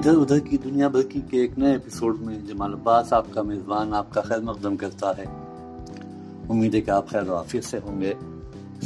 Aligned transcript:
ادھر 0.00 0.16
ادھر 0.18 0.38
کی 0.38 0.56
دنیا 0.56 0.88
بھر 0.88 1.02
کی 1.02 1.20
کے 1.30 1.40
ایک 1.40 1.58
نئے 1.58 1.72
ایپیسوڈ 1.72 2.20
میں 2.20 2.38
جمال 2.46 2.72
عباس 2.72 3.12
آپ 3.12 3.24
کا 3.30 3.42
میزبان، 3.42 3.94
آپ 3.94 4.14
کا 4.14 4.20
خیر 4.20 4.38
مقدم 4.38 4.76
کرتا 4.76 5.16
ہے۔ 5.18 5.24
امید 6.48 6.74
ہے 6.74 6.80
کہ 6.80 6.90
آپ 6.90 7.08
خیر 7.08 7.28
و 7.28 7.36
عافیت 7.36 7.64
سے 7.64 7.78
ہوں 7.84 8.00
گے۔ 8.00 8.14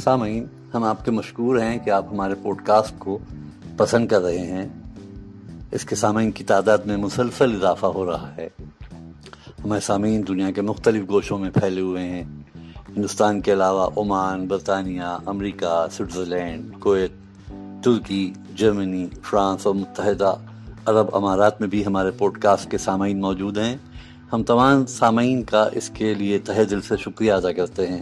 سامعین، 0.03 0.45
ہم 0.73 0.83
آپ 0.83 1.05
کے 1.05 1.11
مشکور 1.11 1.59
ہیں 1.59 1.79
کہ 1.79 1.89
آپ 1.89 2.05
ہمارے 2.11 2.33
پوڈ 2.41 2.61
کاسٹ 2.65 2.93
کو 2.97 3.17
پسند 3.77 4.07
کر 4.07 4.21
رہے 4.21 4.37
ہیں۔ 4.37 4.69
اس 5.71 5.85
کے 5.85 5.95
سامعین 5.95 6.31
کی 6.31 6.43
تعداد 6.43 6.77
میں 6.77 6.97
مسلسل 6.97 7.55
اضافہ 7.55 7.85
ہو 7.85 8.11
رہا 8.11 8.35
ہے۔ 8.37 8.49
ہمارے 9.65 9.81
سامعین 9.81 10.27
دنیا 10.27 10.51
کے 10.51 10.61
مختلف 10.61 11.09
گوشوں 11.09 11.37
میں 11.37 11.49
پھیلے 11.49 11.81
ہوئے 11.81 12.03
ہیں۔ 12.03 12.23
ہندوستان 12.97 13.41
کے 13.41 13.53
علاوہ 13.53 13.89
عمان، 13.97 14.47
برطانیہ، 14.47 15.17
امریکہ، 15.25 15.87
سوئٹزرلینڈ، 15.91 16.79
کویت، 16.79 17.11
ترکی، 17.83 18.33
جرمنی، 18.55 19.07
فرانس 19.23 19.67
اور 19.67 19.75
متحدہ 19.75 20.35
عرب 20.85 21.15
امارات 21.15 21.61
میں 21.61 21.69
بھی 21.69 21.85
ہمارے 21.85 22.11
پوڈ 22.11 22.37
کاسٹ 22.37 22.71
کے 22.71 22.77
سامعین 22.77 23.21
موجود 23.21 23.57
ہیں۔ 23.57 23.77
ہم 24.33 24.43
تمام 24.43 24.85
سامعین 24.85 25.43
کا 25.43 25.69
اس 25.71 25.89
کے 25.93 26.13
لیے 26.13 26.39
تہ 26.39 26.63
دل 26.69 26.81
سے 26.81 26.97
شکریہ 26.97 27.33
ادا 27.33 27.51
کرتے 27.51 27.87
ہیں۔ 27.87 28.01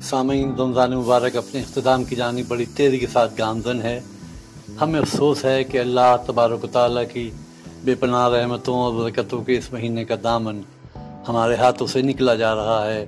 سامعین، 0.00 0.54
رمضان 0.54 0.90
مبارک 0.90 1.36
اپنے 1.36 1.60
اختتام 1.60 2.04
کی 2.04 2.16
جانب 2.16 2.44
بڑی 2.48 2.64
تیزی 2.74 2.98
کے 2.98 3.06
ساتھ 3.06 3.34
گامزن 3.38 3.82
ہے۔ 3.82 4.00
ہمیں 4.80 5.00
افسوس 5.00 5.44
ہے 5.44 5.64
کہ 5.64 5.78
اللہ 5.78 6.16
تبارک 6.26 6.64
و 6.64 6.66
تعالیٰ 6.66 7.04
کی 7.12 7.30
بے 7.84 7.94
پناہ 7.94 8.28
رحمتوں 8.28 8.74
اور 8.74 8.92
برکتوں 8.92 9.44
کے 9.44 9.58
اس 9.58 9.72
مہینے 9.72 10.04
کا 10.04 10.14
دامن 10.22 10.60
ہمارے 11.28 11.54
ہاتھوں 11.54 11.86
سے 11.86 12.02
نکلا 12.02 12.34
جا 12.34 12.54
رہا 12.54 12.86
ہے۔ 12.86 13.06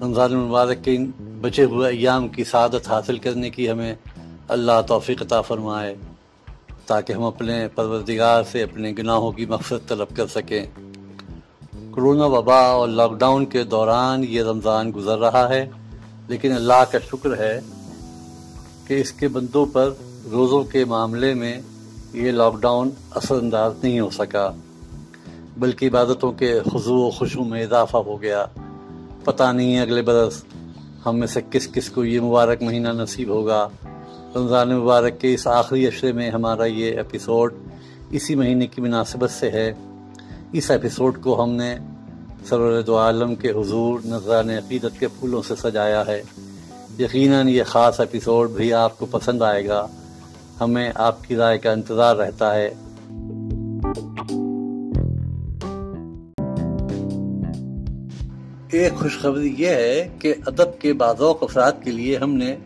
رمضان 0.00 0.32
المبارک 0.32 0.84
کے 0.84 0.96
ان 0.96 1.10
بچے 1.40 1.64
ہوئے 1.64 1.90
ایام 1.90 2.28
کی 2.28 2.44
سعادت 2.44 2.88
حاصل 2.88 3.18
کرنے 3.18 3.50
کی 3.50 3.70
ہمیں 3.70 3.94
اللہ 4.48 4.80
توفیق 4.86 5.22
عطا 5.22 5.40
فرمائے 5.40 5.94
تاکہ 6.86 7.12
ہم 7.12 7.22
اپنے 7.22 7.68
پروردگار 7.74 8.42
سے 8.52 8.62
اپنے 8.62 8.92
گناہوں 8.98 9.32
کی 9.32 9.46
مقصد 9.46 9.88
طلب 9.88 10.16
کر 10.16 10.26
سکیں۔ 10.26 10.64
کرونا 11.94 12.24
وبا 12.24 12.60
اور 12.60 12.88
لاک 12.88 13.12
ڈاؤن 13.12 13.46
کے 13.46 13.64
دوران 13.64 14.24
یہ 14.28 14.42
رمضان 14.42 14.92
گزر 14.96 15.18
رہا 15.18 15.48
ہے، 15.48 15.68
لیکن 16.28 16.52
اللہ 16.52 16.84
کا 16.90 16.98
شکر 17.10 17.36
ہے 17.38 17.60
کہ 18.86 19.00
اس 19.00 19.12
کے 19.12 19.28
بندوں 19.28 19.66
پر 19.66 19.92
روزوں 20.30 20.64
کے 20.64 20.84
معاملے 20.84 21.34
میں 21.34 21.60
یہ 22.12 22.30
لاک 22.30 22.60
ڈاؤن 22.60 22.90
اثر 23.10 23.34
انداز 23.34 23.72
نہیں 23.82 24.00
ہو 24.00 24.10
سکا، 24.10 24.50
بلکہ 25.58 25.88
عبادتوں 25.88 26.32
کے 26.32 26.60
خضو 26.72 26.96
و 26.96 27.10
خوشو 27.10 27.44
میں 27.44 27.62
اضافہ 27.62 27.96
ہو 27.96 28.22
گیا۔ 28.22 28.46
پتہ 29.24 29.52
نہیں 29.52 29.80
اگلے 29.80 30.02
برس 30.02 30.44
ہم 31.06 31.18
میں 31.18 31.26
سے 31.26 31.40
کس 31.50 31.68
کس 31.72 31.90
کو 31.90 32.04
یہ 32.04 32.20
مبارک 32.20 32.62
مہینہ 32.62 32.88
نصیب 32.88 33.28
ہوگا۔ 33.28 33.68
رمضان 34.36 34.68
مبارک 34.68 35.20
کے 35.20 35.34
اس 35.34 35.46
آخری 35.46 35.86
اشرے 35.86 36.12
میں 36.12 36.30
ہمارا 36.30 36.64
یہ 36.64 36.92
ایپیسوڈ 36.92 37.54
اسی 38.10 38.34
مہینے 38.34 38.66
کی 38.66 38.80
مناسبت 38.80 39.30
سے 39.30 39.50
ہے۔ 39.50 39.72
اس 40.52 40.70
ایپیسوڈ 40.70 41.22
کو 41.22 41.42
ہم 41.42 41.50
نے 41.50 41.76
سرور 42.44 42.82
دو 42.82 42.98
عالم 42.98 43.34
کے 43.34 43.50
حضور 43.50 44.00
نذران 44.04 44.50
عقیدت 44.50 45.00
کے 45.00 45.08
پھولوں 45.08 45.42
سے 45.42 45.54
سجایا 45.56 46.06
ہے۔ 46.06 46.22
یقیناً 46.98 47.48
یہ 47.48 47.62
خاص 47.62 48.00
ایپیسوڈ 48.00 48.50
بھی 48.50 48.72
آپ 48.72 48.98
کو 48.98 49.06
پسند 49.06 49.42
آئے 49.42 49.68
گا۔ 49.68 49.86
ہمیں 50.60 50.92
آپ 50.94 51.24
کی 51.24 51.36
رائے 51.36 51.58
کا 51.58 51.72
انتظار 51.72 52.16
رہتا 52.16 52.54
ہے۔ 52.54 52.74
ایک 58.72 58.94
خوشخبری 58.94 59.54
یہ 59.58 59.68
ہے 59.68 60.08
کہ 60.18 60.34
ادب 60.46 60.80
کے 60.80 60.92
بعضوق 60.92 61.42
افراد 61.42 61.72
کے 61.84 61.90
لیے 61.90 62.16
ہم 62.16 62.34
نے 62.34 62.56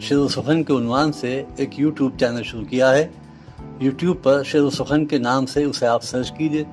شیر 0.00 0.18
و 0.18 0.28
سخن 0.28 0.62
کے 0.62 0.72
عنوان 0.72 1.12
سے 1.12 1.44
ایک 1.56 1.80
یوٹیوب 1.80 2.12
چینل 2.20 2.42
شروع 2.42 2.64
کیا 2.64 2.94
ہے۔ 2.94 3.08
یوٹیوب 3.80 4.16
پر 4.22 4.42
شیر 4.42 4.60
و 4.60 4.70
سخن 4.70 5.06
کے 5.06 5.18
نام 5.18 5.46
سے 5.46 5.64
اسے 5.64 5.86
آپ 5.86 6.02
سرچ 6.02 6.32
کیجیے، 6.32 6.64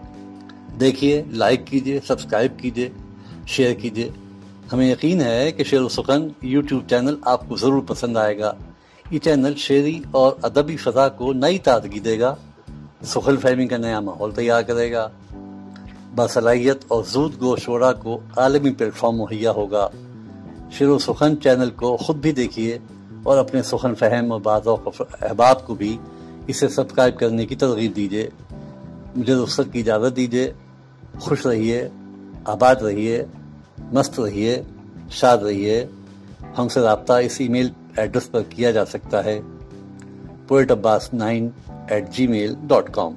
دیکھیے، 0.79 1.23
لائک 1.27 1.67
کیجیے، 1.67 1.99
سبسکرائب 2.07 2.59
کیجیے، 2.59 2.89
شیئر 3.47 3.73
کیجیے۔ 3.73 4.09
ہمیں 4.73 4.91
یقین 4.91 5.21
ہے 5.21 5.51
کہ 5.51 5.63
شیر 5.63 5.81
و 5.81 5.89
سخن 5.89 6.27
یوٹیوب 6.41 6.81
چینل 6.89 7.15
آپ 7.21 7.49
کو 7.49 7.55
ضرور 7.55 7.81
پسند 7.87 8.17
آئے 8.17 8.39
گا۔ 8.39 8.53
یہ 9.11 9.19
چینل 9.19 9.53
شعری 9.55 9.99
اور 10.11 10.31
ادبی 10.41 10.77
فضا 10.77 11.09
کو 11.09 11.33
نئی 11.33 11.59
تازگی 11.59 11.99
دے 11.99 12.19
گا۔ 12.19 12.35
سخل 13.03 13.37
فہمی 13.37 13.67
کا 13.67 13.77
نیا 13.77 13.99
ماحول 13.99 14.31
تیار 14.31 14.61
کرے 14.61 14.91
گا۔ 14.91 15.09
باصلاحیت 16.15 16.77
اور 16.87 17.03
زود 17.03 17.41
گو 17.41 17.55
شعرا 17.55 17.93
کو 17.93 18.19
عالمی 18.37 18.71
پلیٹ 18.71 18.95
فارم 18.95 19.15
مہیا 19.15 19.51
ہوگا۔ 19.51 19.89
شیر 20.71 20.87
و 20.87 20.99
سخن 20.99 21.41
چینل 21.41 21.69
کو 21.69 21.97
خود 21.97 22.15
بھی 22.15 22.31
دیکھیے۔ 22.31 22.79
اور 23.25 23.37
اپنے 23.37 23.63
سخن 23.63 23.95
فہم 23.95 24.31
اور 24.31 24.41
بعض 24.41 24.67
احباب 25.21 25.67
کو 25.67 25.75
بھی 25.75 25.97
اسے 26.47 26.67
سبسکرائب 26.67 27.19
کرنے 27.19 27.45
کی 27.45 27.55
ترغیب 27.55 27.95
دیجیے 27.95 28.29
مجھے 29.15 29.33
رخصت 29.33 29.73
کی 29.73 29.79
اجازت 29.79 30.15
دیجیے 30.15 30.53
خوش 31.19 31.45
رہیے، 31.45 31.87
آباد 32.45 32.75
رہیے، 32.75 33.25
مست 33.93 34.19
رہیے، 34.19 34.61
شاد 35.09 35.37
رہیے۔ 35.37 35.85
ہم 36.57 36.67
سے 36.67 36.79
رابطہ 36.79 37.13
اس 37.13 37.35
ای 37.39 37.47
میل 37.47 37.69
ایڈریس 37.97 38.31
پر 38.31 38.41
کیا 38.49 38.71
جا 38.71 38.85
سکتا 38.85 39.23
ہے؟ 39.25 39.39
Poet 40.47 40.71
Abbas 40.71 41.13
nine 41.13 41.49
eight 41.89 42.09
Gmail 42.27 42.55
dot 42.67 42.93
com. 42.93 43.13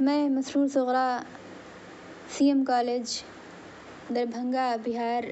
میں 0.00 0.28
Masroor 0.28 0.66
Sughra 0.68 1.18
C 2.38 2.46
M 2.46 2.64
college 2.64 3.22
Darbhanga 4.14 4.76
Bihar 4.86 5.22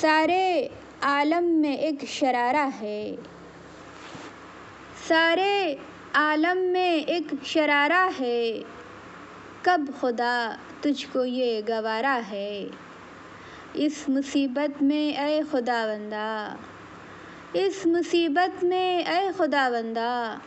سارے 0.00 0.68
عالم 1.02 1.44
میں 1.44 1.74
ایک 1.74 2.04
شرارہ 2.08 2.68
ہے۔ 2.80 3.14
سارے 5.08 5.76
عالم 6.12 6.58
میں 6.58 7.00
ایک 7.00 7.34
شرارہ 7.44 8.08
ہے۔ 8.20 8.60
کب 9.62 9.80
خدا 10.00 10.56
تجھ 10.80 11.06
کو 11.12 11.24
یہ 11.24 11.60
گوارا 11.68 12.20
ہے؟ 12.30 12.68
اس 13.74 14.08
مصیبت 14.08 14.82
میں 14.82 15.16
اے 15.16 15.40
خدا 15.50 15.86
بندہ، 15.86 16.54
اس 17.52 17.86
مصیبت 17.86 18.64
میں 18.64 19.02
اے 19.02 19.28
خدا 19.36 19.68
بندہ، 19.72 20.38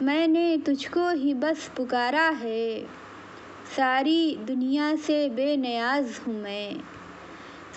میں 0.00 0.26
نے 0.26 0.56
تجھ 0.64 0.90
کو 0.90 1.08
ہی 1.08 1.34
بس 1.34 1.74
پکارا 1.74 2.32
ہے۔ 2.42 2.84
ساری 3.74 4.36
دنیا 4.48 4.92
سے 5.06 5.28
بے 5.34 5.56
نیاز 5.56 6.20
ہوں 6.26 6.34
میں۔ 6.34 6.97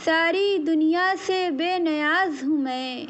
ساری 0.03 0.57
دنیا 0.57 1.13
سے 1.25 1.49
بے 1.57 1.79
نیاز 1.79 2.43
ہوں 2.43 2.57
میں۔ 2.57 3.05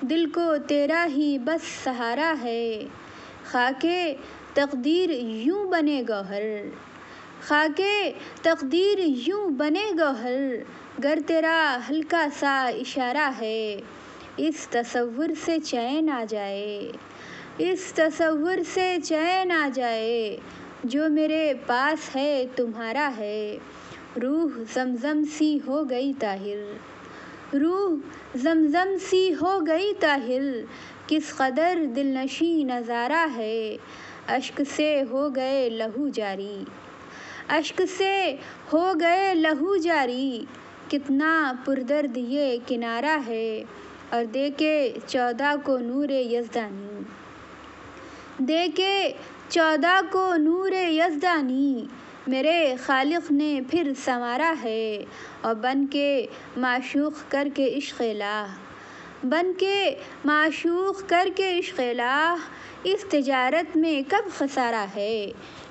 دل 0.00 0.30
کو 0.30 0.54
تیرا 0.68 1.06
ہی 1.16 1.38
بس 1.38 1.84
سہارا 1.84 2.34
ہے۔ 2.42 2.84
خاک 3.44 3.86
تقدیر 4.54 5.10
یوں 5.10 5.64
بنے 5.70 6.02
گوہر۔ 6.08 6.42
خاک 7.42 7.80
تقدیر 8.42 8.98
یوں 8.98 9.48
بنے 9.48 9.84
گوہر۔ 9.98 10.38
گر 11.04 11.18
تیرا 11.26 11.78
ہلکا 11.90 12.26
سا 12.38 12.70
اشارہ 12.80 13.30
ہے۔ 13.40 13.80
اس 14.36 14.68
تصور 14.70 15.28
سے 15.44 15.58
چین 15.64 16.10
آ 16.10 16.24
جائے۔ 16.28 16.92
اس 17.58 17.92
تصور 17.92 18.58
سے 18.74 18.96
چین 19.04 19.52
آ 19.52 19.68
جائے۔ 19.74 20.36
جو 20.84 21.08
میرے 21.10 21.54
پاس 21.66 22.16
ہے 22.16 22.46
تمہارا 22.56 23.10
ہے۔ 23.16 23.58
روح 24.16 24.58
زمزم 24.74 25.22
سی 25.32 25.58
ہو 25.66 25.90
گئی 25.90 26.12
طاہر۔ 26.18 26.56
روح 27.56 27.94
زمزم 28.34 28.88
سی 29.00 29.34
ہو 29.42 29.60
گئی 29.66 29.92
طاہر۔ 30.00 30.42
کس 31.06 31.36
قدر 31.36 31.78
دل 31.96 32.06
نشیں 32.06 32.64
نظارہ 32.64 33.26
ہے۔ 33.36 33.76
اشک 34.28 34.62
سے 34.76 35.02
ہو 35.10 35.36
گئے 35.36 35.68
لہو 35.70 36.08
جاری۔ 36.08 36.64
اشک 37.48 37.82
سے 37.96 38.36
ہو 38.72 38.92
گئے 39.00 39.34
لہو 39.34 39.76
جاری۔ 39.76 40.44
کتنا 40.90 41.52
پردرد 41.64 42.16
یہ 42.16 42.56
کنارہ 42.66 43.18
ہے۔ 43.26 43.64
اور 44.10 44.24
دے 44.24 44.50
کے 44.56 44.92
چودہ 45.06 45.54
کو 45.64 45.78
نور 45.78 46.08
یزدانی۔ 46.08 47.00
دے 48.38 48.66
کے 48.74 49.12
چودہ 49.48 50.00
کو 50.10 50.36
نور 50.36 50.72
یزدانی۔ 50.72 51.84
میرے 52.26 52.74
خالق 52.86 53.32
نے 53.32 53.60
پھر 53.70 53.92
سنوارا 54.04 54.54
ہے 54.62 55.04
اور 55.40 55.54
بن 55.54 55.86
کے 55.86 56.26
معشوق 56.56 57.12
کر 57.28 57.48
کے 57.54 57.74
عشق 57.78 58.00
الہ۔ 58.00 58.46
بن 59.22 59.54
کے 59.54 59.94
معشوق 60.24 61.08
کر 61.08 61.28
کے 61.36 61.58
عشق 61.58 61.80
الہ 61.80 62.34
اس 62.82 63.04
تجارت 63.10 63.76
میں 63.76 64.10
کب 64.10 64.38
خسارہ 64.38 64.86
ہے؟ 64.96 65.26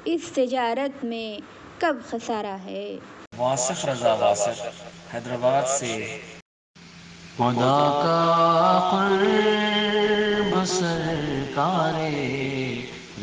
اس 0.05 0.21
تجارت 0.33 1.05
میں 1.05 1.41
کب 1.79 1.97
خسارہ 2.09 2.57
ہے؟ 2.65 2.97
واصف 3.37 3.85
رضا 3.85 4.13
واصف 4.13 4.61
حیدرآباد 5.13 5.63
سے۔ 5.67 6.19
خدا 7.37 8.01
کا 8.03 8.89
قرب 8.91 10.65
سرکار۔ 10.65 12.40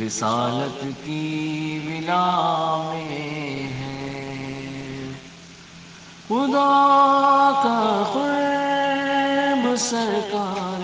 رسالت 0.09 0.85
کی 1.05 1.79
ولا 1.87 2.77
میں 2.93 3.73
ہے۔ 3.73 5.13
خدا 6.29 7.51
کا 7.65 8.11
قرب 8.13 9.77
سرکار 9.77 10.83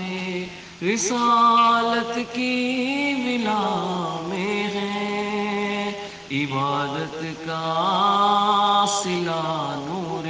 رسالت 0.85 2.19
کی 2.33 3.15
ولا 3.19 4.21
میں 4.27 4.65
ہے۔ 4.65 5.91
عبادت 6.31 7.25
کا 7.47 8.85
سلا 9.03 9.75
نور 9.79 10.29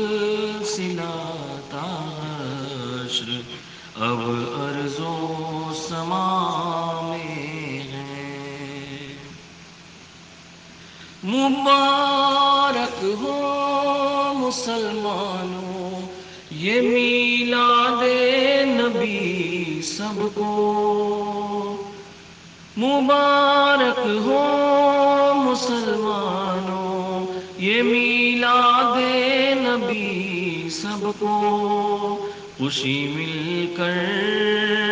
مبارک 11.64 13.05
ہو 13.05 13.40
مسلمانوں، 14.37 16.00
یہ 16.50 16.81
میلاد 16.81 18.02
نبی 18.69 19.81
سب 19.82 20.28
کو۔ 20.34 21.82
مبارک 22.76 23.99
ہو 23.99 24.44
مسلمانوں، 25.37 27.26
یہ 27.58 27.82
میلاد 27.82 28.96
نبی 29.58 30.69
سب 30.70 31.06
کو۔ 31.19 32.31
خوشی 32.58 33.12
مل 33.14 33.66
کر 33.76 33.94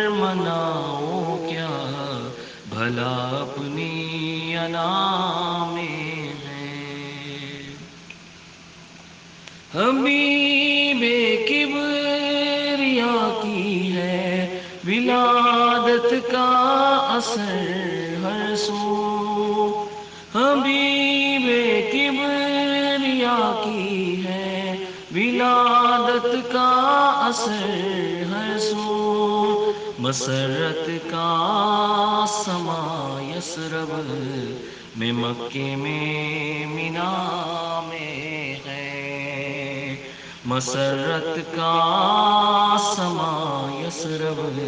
مناؤ 0.09 1.45
کیا، 1.49 2.29
بھلا 2.69 3.45
اپنی 3.47 4.57
انا 4.57 5.69
میں 5.73 6.27
ہے 6.27 6.53
حبیب 9.75 10.99
کبریا 11.49 13.39
کی 13.43 13.95
ہے، 13.95 14.59
ولادت 14.87 16.31
کا 16.31 16.49
اثر 17.17 17.73
ہر 18.23 18.55
سو۔ 18.55 19.85
حبیب 20.35 21.47
کبریا 21.91 23.61
کی 23.65 24.25
ہے، 24.25 24.77
ولادت 25.15 26.53
کا 26.53 26.71
اثر 27.27 28.23
ہر 28.29 28.59
سو۔ 28.59 29.71
مسرت 29.99 30.89
کا 31.09 32.25
سما 32.27 33.19
یسرب، 33.35 33.91
میں 34.99 35.11
مکے 35.11 35.75
میں 35.75 36.65
مینا 36.65 37.11
میں 37.87 38.32
مسرت 40.45 41.55
کا 41.55 42.77
سما 42.95 43.81
یسرب 43.87 44.59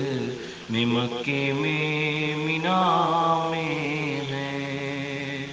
میں 0.70 0.86
مکے 0.86 1.54
میں 1.54 2.36
مینا 2.36 3.48
میں 3.52 4.22
ہے۔ 4.32 5.46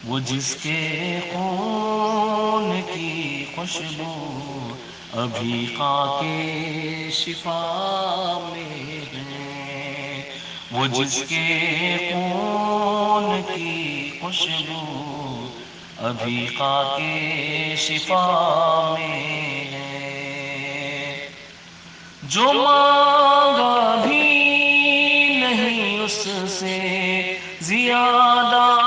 وہ 0.08 0.18
جس 0.18 0.56
کے 0.62 1.18
خون 1.32 2.80
کی 2.94 3.44
خوشبو 3.54 4.69
ابھی 5.12 5.66
خاک 5.78 6.22
شفا 7.12 7.60
میں 8.52 9.00
ہے 9.14 10.22
وہ 10.72 10.86
جس 10.86 11.14
کے 11.28 11.96
خون 12.12 13.42
کی 13.54 14.10
خوشبو، 14.20 15.48
ابھی 16.08 16.46
خاک 16.58 17.00
شفا 17.78 18.94
میں 18.98 19.64
ہے 19.72 21.28
جو 22.24 22.52
مانگا 22.52 23.94
بھی 24.06 24.22
نہیں 25.40 26.04
اس 26.04 26.26
سے 26.50 26.78
زیادہ 27.60 28.79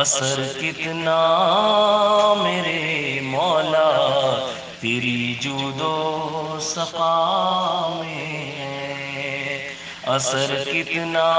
اثر 0.00 0.42
کتنا 0.60 1.18
میرے 2.42 3.20
مولا، 3.22 3.90
تیری 4.80 5.34
جود 5.40 5.80
و 5.80 6.58
سقا 6.60 7.96
میں 8.00 8.52
ہے۔ 8.58 9.74
اثر 10.02 10.64
کتنا 10.72 11.34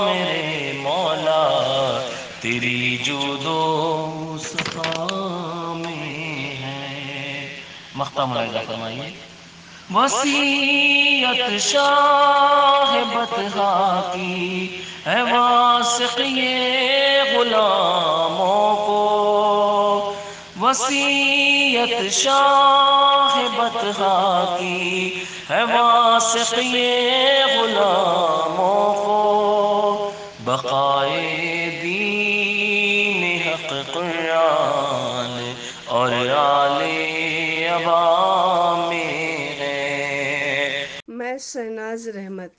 میرے 0.00 0.72
مولا، 0.76 1.48
تیری 2.40 2.96
جود 2.96 3.44
و 3.44 4.36
سقا 4.40 5.06
میں 5.76 6.62
ہے۔ 6.62 7.60
مختہ 7.94 8.22
ملاحظہ 8.22 8.58
فرمائیے۔ 8.66 9.10
وسیعت 9.94 11.60
شاہ 11.60 13.14
بتہا 13.14 14.10
کی 14.14 14.66
ہے 15.06 15.22
واسق 15.22 16.20
یہ 16.20 17.22
غلاموں 17.36 18.86
کو۔ 18.86 20.14
وسیعت 20.60 22.12
شاہ 22.12 23.48
بتہا 23.56 24.56
کی 24.60 25.24
ہے 25.50 25.62
واسق 25.62 26.54
یہ 26.58 27.44
غلاموں 27.44 28.94
کو۔ 28.94 30.10
بقائے 30.44 31.80
دین 31.82 33.48
حق 33.48 33.94
قرآن 33.94 35.54
اور 35.84 36.12
آل 36.36 36.82
ابا 37.70 38.88
میں 38.88 39.60
ہے۔ 39.60 40.86
میں 41.08 41.38
شہناز 41.38 42.08
رحمت 42.08 42.50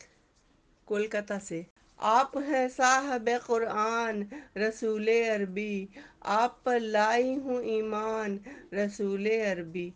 کولکتہ 0.85 1.33
سے۔ 1.47 1.72
آپ 1.97 2.37
ہیں 2.37 2.67
صاحب 2.75 3.29
قرآن، 3.45 4.23
رسول 4.55 5.09
عربی۔ 5.09 5.85
آپ 6.19 6.63
پر 6.63 6.79
لائی 6.79 7.37
ہوں 7.37 7.63
ایمان، 7.63 8.37
رسول 8.73 9.27
عربی۔ 9.27 9.89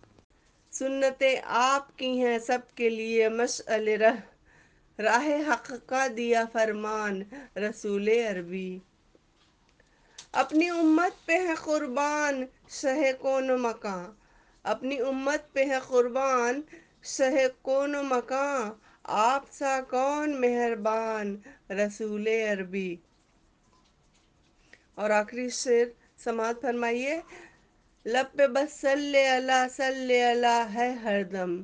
سنتیں 0.71 1.35
آپ 1.45 1.97
کی 1.97 2.25
ہیں 2.25 2.39
سب 2.39 2.59
کے 2.75 2.89
لیے 2.89 3.29
مشعل 3.29 3.87
رہ۔ 3.87 4.15
راہ 5.01 5.27
حق 5.47 5.73
کا 5.85 6.07
دیا 6.17 6.43
فرمان، 6.53 7.21
رسول 7.55 8.07
عربی۔ 8.07 8.79
اپنی 10.31 10.69
امت 10.69 11.25
پہ 11.25 11.33
ہے 11.33 11.55
قربان، 11.63 12.45
شہ 12.69 13.11
کون 13.19 13.49
و 13.49 13.57
مکان 13.57 14.11
اپنی 14.63 14.99
امت 14.99 15.53
پہ 15.53 15.65
ہے 15.65 15.79
قربان، 15.87 16.61
شہ 17.03 17.47
کون 17.61 17.95
و 17.95 18.03
مکان 18.03 18.86
آپ 19.09 19.45
سا 19.51 19.81
کون 19.89 20.41
مہربان 20.41 21.35
رسول 21.69 22.27
عربی؟ 22.27 22.95
اور 24.95 25.09
آخری 25.09 25.49
شعر 25.49 25.85
سماعت 26.23 26.61
فرمائیے، 26.61 27.21
لب 28.05 28.37
پہ 28.37 28.47
بس 28.47 28.81
صلی 28.81 29.27
اللہ 29.27 29.67
صلی 29.75 30.21
اللہ 30.21 30.67
ہے 30.73 30.91
ہر 30.91 31.23
دم۔ 31.23 31.61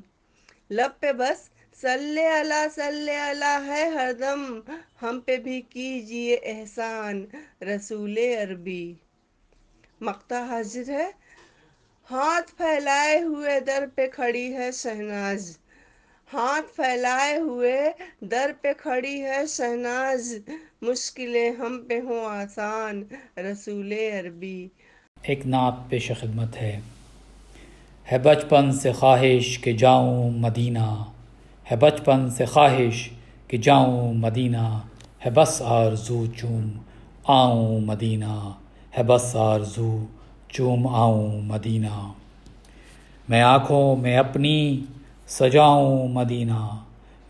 لب 0.70 1.00
پہ 1.00 1.12
بس 1.12 1.50
صلی 1.80 2.26
اللہ 2.26 2.66
صلی 2.74 3.14
اللہ 3.14 3.62
ہے 3.66 3.88
ہر 3.88 4.12
دم۔ 4.12 4.60
ہم 5.02 5.20
پہ 5.20 5.36
بھی 5.36 5.60
کیجیے 5.60 6.34
احسان 6.42 7.26
رسول 7.60 8.18
عربی۔ 8.18 8.94
مقتا 10.00 10.46
حاضر 10.46 10.88
ہے۔ 10.88 11.10
ہاتھ 12.10 12.54
پھیلائے 12.56 13.22
ہوئے 13.22 13.60
در 13.60 13.84
پہ 13.94 14.06
کھڑی 14.06 14.56
ہے 14.56 14.72
شہناز۔ 14.72 15.58
ہاتھ 16.32 16.76
پھیلائے 16.76 17.36
ہوئے 17.36 17.92
در 18.20 18.50
پہ 18.60 18.72
کھڑی 18.78 19.22
ہے 19.22 19.46
شہناز۔ 19.48 20.34
مشکلیں 20.82 21.50
ہم 21.50 21.84
پہ 21.88 22.00
ہوں 22.00 22.24
آسان، 22.26 23.02
رسول 23.36 23.92
عربی۔ 23.92 24.68
ایک 25.22 25.46
نعت 25.46 25.74
پیش 25.88 26.12
خدمت 26.20 26.56
ہے۔ 26.56 26.80
ہے 28.12 28.18
بچپن 28.18 28.72
سے 28.72 28.92
خواہش 28.92 29.58
کہ 29.58 29.72
جاؤں 29.72 30.30
مدینہ۔ 30.30 31.04
ہے 31.70 31.76
بچپن 31.76 32.30
سے 32.30 32.44
خواہش 32.44 33.10
کہ 33.48 33.56
جاؤں 33.56 34.14
مدینہ۔ 34.14 34.78
ہے 35.24 35.30
بس 35.30 35.62
آرزو 35.64 36.26
چوم 36.36 36.70
آؤں 37.24 37.80
مدینہ۔ 37.80 38.50
ہے 38.98 39.02
بس 39.02 39.36
آرزو 39.36 40.04
چوم 40.48 40.86
آؤں 40.86 41.40
مدینہ۔ 41.40 42.12
میں 43.28 43.42
آنکھوں 43.42 43.96
میں 43.96 44.16
اپنی 44.16 44.84
سجاؤں 45.28 46.08
مدینہ۔ 46.08 46.68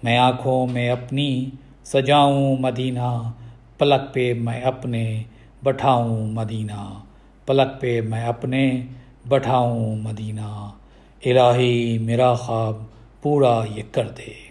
میں 0.03 0.19
آنکھوں 0.19 0.67
میں 0.67 0.91
اپنی 0.91 1.51
سجاؤں 1.85 2.57
مدینہ۔ 2.61 3.31
پلک 3.79 4.15
پہ 4.15 4.35
میں 4.35 4.61
اپنے 4.61 5.23
بٹھاؤں 5.63 6.27
مدینہ۔ 6.27 6.95
پلک 7.47 7.81
پہ 7.81 8.01
میں 8.01 8.25
اپنے 8.27 8.83
بٹھاؤں 9.29 9.97
مدینہ۔ 9.97 10.71
الہی 11.25 11.99
میرا 11.99 12.35
خواب 12.35 12.77
پورا 13.23 13.65
یہ 13.77 13.83
کر 13.93 14.09
دے۔ 14.09 14.45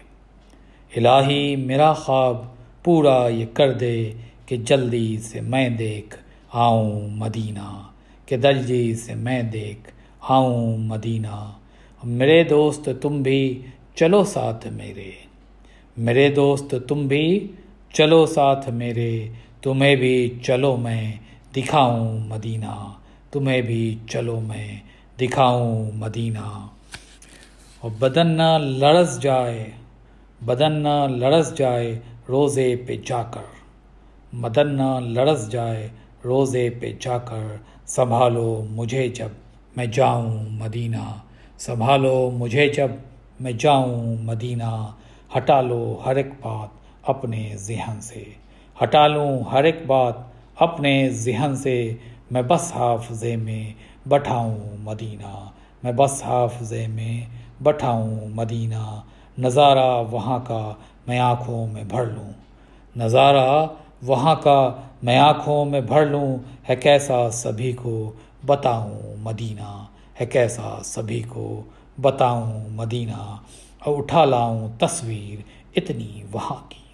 الہی 0.96 1.56
میرا 1.56 1.92
خواب 1.92 2.36
پورا 2.84 3.28
یہ 3.28 3.46
کر 3.54 3.72
دے 3.72 4.12
کہ 4.46 4.56
جلدی 4.56 5.18
سے 5.18 5.40
میں 5.40 5.68
دیکھ 5.68 6.16
آؤں 6.52 7.00
مدینہ۔ 7.08 7.82
کہ 8.26 8.36
جلدی 8.36 8.94
سے 8.94 9.14
میں 9.14 9.42
دیکھ 9.42 9.90
آؤں 10.20 10.78
مدینہ۔ 10.78 11.50
میرے 12.04 12.44
دوست 12.44 12.88
تم 13.02 13.22
بھی 13.22 13.62
چلو 13.94 14.24
ساتھ 14.24 14.66
میرے۔ 14.66 15.10
میرے 15.96 16.28
دوست 16.28 16.74
تم 16.88 17.06
بھی 17.06 17.52
چلو 17.92 18.26
ساتھ 18.26 18.70
میرے۔ 18.70 19.28
تمہیں 19.62 19.96
بھی 19.96 20.38
چلو 20.42 20.76
میں 20.76 21.12
دکھاؤں 21.56 22.18
مدینہ۔ 22.18 22.92
تمہیں 23.30 23.62
بھی 23.62 23.98
چلو 24.08 24.40
میں 24.40 24.80
دکھاؤں 25.20 25.90
مدینہ۔ 25.94 26.66
اور 27.80 27.90
بدن 27.90 28.26
نہ 28.26 28.58
لڑس 28.60 29.20
جائے، 29.20 29.70
بدن 30.46 30.72
نہ 30.72 31.06
لڑس 31.16 31.56
جائے 31.56 31.98
روزے 32.28 32.76
پہ 32.76 32.96
جا 33.06 33.22
کر۔ 33.22 33.54
مدن 34.32 34.76
نہ 34.76 35.00
لڑس 35.00 35.50
جائے 35.50 35.88
روزے 36.24 36.70
پہ 36.80 36.92
جا 37.00 37.18
کر۔ 37.18 37.56
سنبھالو 37.86 38.66
مجھے 38.70 39.08
جب 39.08 39.28
میں 39.76 39.86
جاؤں 39.86 40.44
مدینہ۔ 40.50 41.12
سنبھالو 41.66 42.30
مجھے 42.34 42.68
جب 42.68 42.88
میں 43.40 43.52
جاؤں 43.52 44.16
مدینہ، 44.20 44.86
ہٹا 45.36 45.60
لو 45.60 46.00
ہر 46.06 46.16
ایک 46.16 46.26
بات 46.26 46.68
اپنے 47.10 47.52
ذہن 47.56 48.00
سے۔ 48.00 48.24
ہٹا 48.82 49.06
لوں 49.06 49.40
ہر 49.52 49.64
ایک 49.64 49.86
بات 49.86 50.14
اپنے 50.58 51.10
ذہن 51.10 51.56
سے۔ 51.56 51.94
میں 52.30 52.42
بس 52.42 52.72
حافظے 52.76 53.36
میں 53.36 53.72
بٹھاؤں 54.08 54.58
مدینہ۔ 54.78 55.48
میں 55.82 55.92
بس 55.92 56.24
حافظے 56.24 56.86
میں 56.86 57.20
بٹھاؤں 57.62 58.16
مدینہ۔ 58.28 59.00
نظارہ 59.38 60.02
وہاں 60.10 60.38
کا 60.38 60.72
میں 61.06 61.18
آنکھوں 61.18 61.66
میں 61.66 61.84
بھر 61.84 62.06
لوں۔ 62.06 62.32
نظارہ 62.96 63.66
وہاں 64.02 64.34
کا 64.34 64.72
میں 65.02 65.18
آنکھوں 65.18 65.64
میں 65.64 65.80
بھر 65.80 66.06
لوں 66.06 66.36
ہے 66.68 66.76
کیسا 66.76 67.30
سبھی 67.30 67.72
کو 67.72 68.12
بتاؤں 68.46 69.16
مدینہ۔ 69.18 69.84
ہے 70.20 70.26
کیسا 70.26 70.78
سبھی 70.84 71.22
کو 71.28 71.62
بتاؤں 72.00 72.68
مدینہ 72.70 73.36
اور 73.78 73.98
اٹھا 73.98 74.24
لاؤں 74.24 74.68
تصویر 74.78 75.42
اتنی 75.76 76.22
وہاں 76.32 76.70
کی۔ 76.70 76.84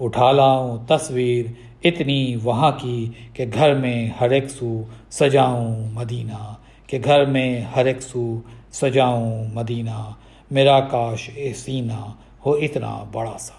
اٹھا 0.00 0.32
لاؤں 0.32 0.78
تصویر 0.88 1.46
اتنی 1.84 2.36
وہاں 2.42 2.72
کی 2.80 3.08
کہ 3.32 3.44
گھر 3.54 3.74
میں 3.74 4.10
ہر 4.20 4.30
ایک 4.30 4.50
سو 4.50 4.82
سجاؤں 5.10 5.90
مدینہ، 5.92 6.54
کہ 6.86 6.98
گھر 7.04 7.24
میں 7.24 7.60
ہر 7.76 7.86
ایک 7.86 8.02
سو 8.02 8.40
سجاؤں 8.72 9.44
مدینہ۔ 9.54 10.10
میرا 10.50 10.80
کاش 10.80 11.30
اے 11.34 11.54
سینہ 11.54 12.12
ہو 12.46 12.52
اتنا 12.52 13.04
بڑا 13.12 13.38
سا۔ 13.38 13.54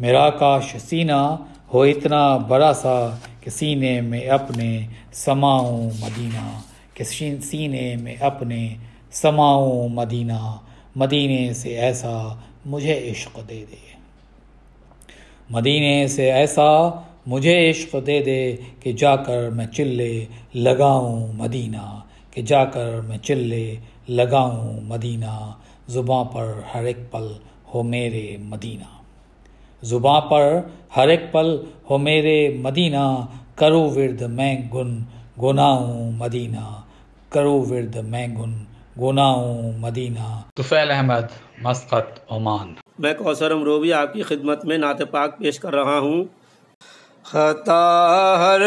میرا 0.00 0.30
کاش 0.30 0.76
سینہ 0.76 1.36
ہو 1.74 1.82
اتنا 1.82 2.36
بڑا 2.36 2.72
سا 2.72 3.16
کہ 3.40 3.50
سینے 3.50 4.00
میں 4.00 4.28
اپنے 4.28 4.86
سماؤں 5.12 5.90
مدینہ۔ 6.00 6.69
کہ 7.08 7.40
سینے 7.40 7.96
میں 7.96 8.16
اپنے 8.20 8.68
سماؤں 9.10 9.88
مدینہ، 9.88 10.56
مدینے 10.96 11.52
سے 11.52 11.78
ایسا 11.78 12.34
مجھے 12.66 13.10
عشق 13.10 13.38
دے 13.48 13.64
دے۔ 13.70 13.90
مدینے 15.50 16.06
سے 16.06 16.32
ایسا 16.32 16.88
مجھے 17.26 17.70
عشق 17.70 17.96
دے 18.06 18.22
دے 18.22 18.56
کہ 18.80 18.92
جا 18.92 19.16
کر 19.16 19.50
میں 19.50 19.66
چلے 19.66 20.24
لگاؤں 20.54 21.32
مدینہ، 21.32 22.00
کہ 22.30 22.42
جا 22.42 22.64
کر 22.64 23.00
میں 23.00 23.18
چلے 23.18 23.74
لگاؤں 24.08 24.80
مدینہ۔ 24.80 25.50
زباں 25.88 26.24
پر 26.24 26.52
ہر 26.74 26.84
ایک 26.84 26.96
پل 27.10 27.26
ہو 27.74 27.82
میرے 27.82 28.36
مدینہ۔ 28.40 29.02
زباں 29.82 30.20
پر 30.20 30.60
ہر 30.96 31.08
ایک 31.08 31.20
پل 31.32 31.56
ہو 31.90 31.98
میرے 31.98 32.48
مدینہ۔ 32.60 33.26
کرو 33.54 33.90
ورد 33.90 34.22
میں 34.22 34.58
گن 34.74 34.98
گناؤں 35.42 36.12
مدینہ۔ 36.12 36.79
کرو 37.30 37.64
ورد 37.70 37.96
میں 37.96 38.28
گن 38.28 38.52
گناؤں 39.00 39.72
مدینہ۔ 39.78 40.40
Tufail 40.56 40.90
Ahmed 40.90 41.22
Muscat 41.62 42.32
Oman. 42.32 42.74
میں 42.98 43.14
کوثر 43.14 43.50
امروبی 43.50 43.92
آپ 43.92 44.12
کی 44.12 44.22
خدمت 44.22 44.64
میں 44.64 44.78
نعت 44.78 45.02
پاک 45.10 45.38
پیش 45.38 45.58
کر 45.58 45.74
رہا 45.74 45.98
ہوں۔ 45.98 46.24
خطا 47.24 48.36
ہر 48.38 48.60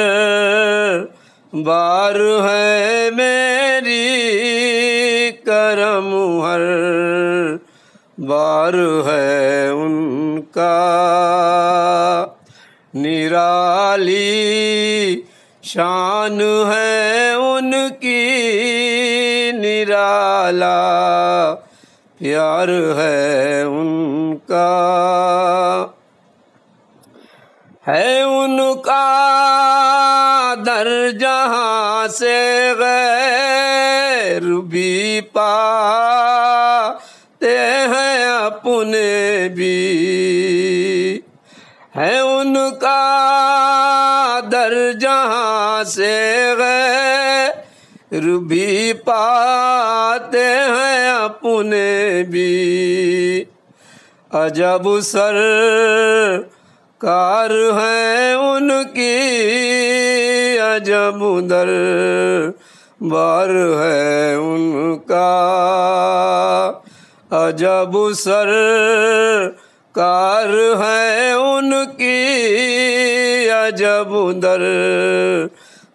بار 1.54 2.16
ہے 2.16 3.10
میری 3.12 4.12
کرم 5.46 6.42
ہر 6.42 6.62
بار 8.18 8.74
ہے 9.06 9.68
ان 9.68 10.42
کا۔ 10.42 10.90
نرالی 12.94 14.42
شان 15.64 16.42
ہے 16.42 17.34
ان 17.34 17.72
کی 18.00 19.52
نرالا، 19.54 21.56
پیار 22.18 22.68
ہے 22.68 23.62
ان 23.62 24.38
کا۔ 24.48 25.86
ہے 27.88 28.22
ان 28.22 28.82
کا 28.82 30.54
در 30.66 31.12
جہاں 31.12 32.08
سے 32.08 32.74
غیر 32.78 34.42
بھی 34.42 35.22
پاتے 35.22 37.88
ہیں 37.88 38.46
اپنے 38.46 39.50
بھی۔ 39.56 39.92
ہے 41.96 42.20
ان 42.20 42.58
کا 42.82 43.53
در 45.24 45.30
جہاں 45.30 45.84
سے 45.84 46.54
غیر 46.58 48.38
بھی 48.38 48.94
پاتے 48.94 50.46
ہیں 50.48 51.10
اپنے 51.10 52.24
بھی۔ 52.30 53.44
عجب 54.34 55.02
سر 55.02 55.36
کار 56.98 57.50
ہیں 57.50 58.34
ان 58.34 58.70
کی، 58.94 60.58
عجب 60.60 61.50
در 61.50 61.70
بار 63.02 63.50
ہے 63.84 64.36
ان 64.36 64.98
کا۔ 64.98 66.72
عجب 67.32 68.14
سر 68.14 68.50
کار 69.94 70.84
ہے 70.84 71.32
ان 71.32 71.74
کی، 71.98 73.50
عجب 73.50 74.42
در 74.42 74.62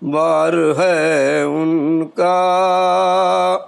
بار 0.03 0.53
ہے 0.53 1.43
ان 1.43 2.07
کا۔ 2.07 3.59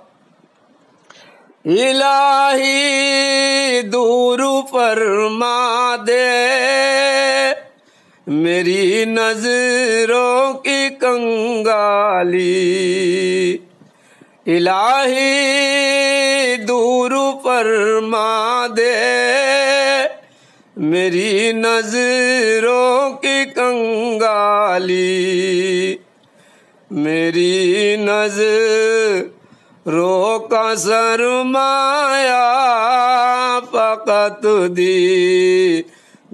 الہی 1.64 3.82
دور 3.82 4.38
فرما 4.70 5.96
دے، 6.06 6.28
میری 8.26 9.04
نظروں 9.04 10.52
کی 10.52 10.88
کنگالی۔ 11.00 12.50
الہی 14.46 16.56
دور 16.56 17.42
فرما 17.42 18.66
دے 18.76 19.59
میری 20.88 21.52
نظروں 21.52 23.10
کی 23.22 23.44
کنگالی 23.54 24.96
میری 26.90 27.96
نظر 28.00 29.20
رو 29.86 30.38
کا 30.50 30.74
سرمایا 30.76 32.38
فقط 33.70 34.46
دی 34.76 35.82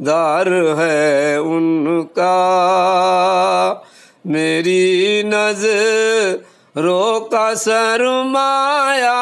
دار 0.06 0.46
ہے 0.78 1.34
ان 1.34 2.02
کا 2.14 3.74
میری 4.24 5.22
نظر 5.26 6.36
رو 6.76 7.20
کا 7.30 7.54
سرمایا 7.64 9.20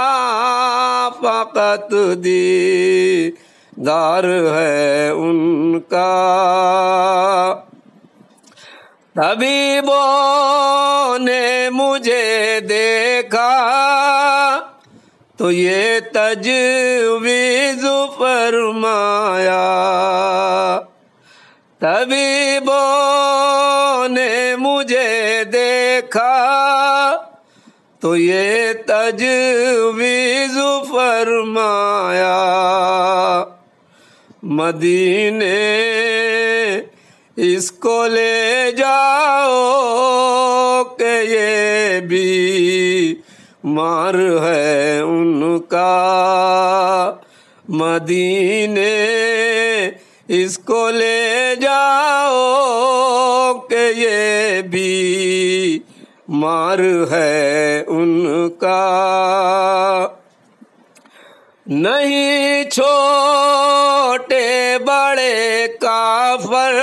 فقط 1.23 1.95
دی 2.25 3.31
دار 3.76 4.25
ہے 4.25 5.09
ان 5.09 5.81
کا۔ 5.81 7.54
طبیبوں 9.14 11.19
نے 11.19 11.69
مجھے 11.73 12.61
دیکھا 12.69 13.50
تو 15.37 15.50
یہ 15.50 16.00
تجویز 16.12 17.85
فرمایا۔ 18.19 19.61
طبیبوں 21.78 24.09
نے 24.09 24.54
مجھے 24.59 25.45
دیکھا 25.52 26.33
تو 28.00 28.16
یہ 28.16 28.73
تجویز 28.87 30.59
فرمایا۔ 30.88 32.35
مدینے، 34.64 35.54
اس 37.37 37.73
کو 37.73 38.06
لے 38.06 38.71
جاؤ 38.76 39.52
کہ 40.99 41.21
یہ 41.28 42.00
بھی 42.00 43.14
مار 43.64 44.14
ہے 44.14 45.00
ان 45.00 45.61
کا۔ 45.61 47.14
مدینے، 47.68 48.90
اس 50.28 50.59
کو 50.59 50.90
لے 50.90 51.54
جاؤ 51.61 53.52
کہ 53.68 53.90
یہ 53.97 54.62
بھی 54.62 55.78
مار 56.28 56.78
ہے 57.11 57.85
ان 57.87 58.50
کا۔ 58.50 60.06
نہیں 61.66 62.71
چھوٹے 62.71 64.38
بڑے 64.78 65.66
کافر 65.80 66.75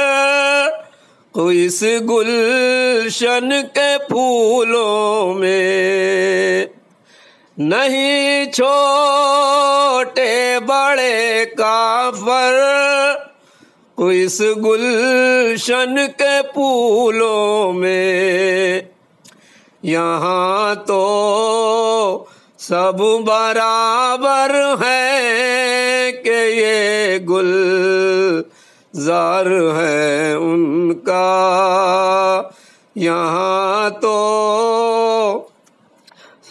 کو 1.36 1.48
اس 1.56 1.82
گلشن 2.10 3.52
کے 3.74 3.92
پھولوں 4.08 5.34
میں 5.34 6.66
نہیں 7.58 8.52
چھوٹے 8.54 10.34
بڑے 10.66 11.46
کافر 11.58 12.60
کو 13.98 14.08
اس 14.16 14.42
گلشن 14.66 15.96
کے 16.18 16.42
پھولوں 16.54 17.74
میں 17.74 18.82
یہاں 19.84 20.76
تو 20.86 21.02
سب 22.68 23.00
برابر 23.26 24.56
ہیں 24.82 26.12
کہ 26.12 26.38
یہ 26.48 27.18
گل 27.18 28.42
زار 28.94 29.46
ہے 29.46 30.34
ان 30.34 30.94
کا۔ 31.00 32.42
یہاں 32.96 33.90
تو 33.90 35.48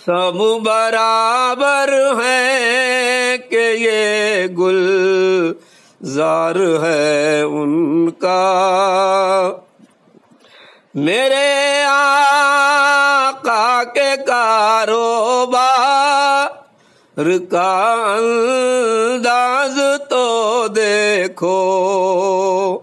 سب 0.06 0.36
برابر 0.62 1.94
ہیں 2.22 3.36
کہ 3.38 3.70
یہ 3.78 4.46
گل 4.46 5.52
زار 6.02 6.54
ہے 6.54 7.40
ان 7.40 8.10
کا۔ 8.10 9.52
میرے 10.94 11.82
آقا 11.88 13.82
کے 13.94 14.16
کاروبار 14.26 15.79
کا 17.16 18.14
انداز 18.18 19.78
تو 20.08 20.66
دیکھو۔ 20.76 22.78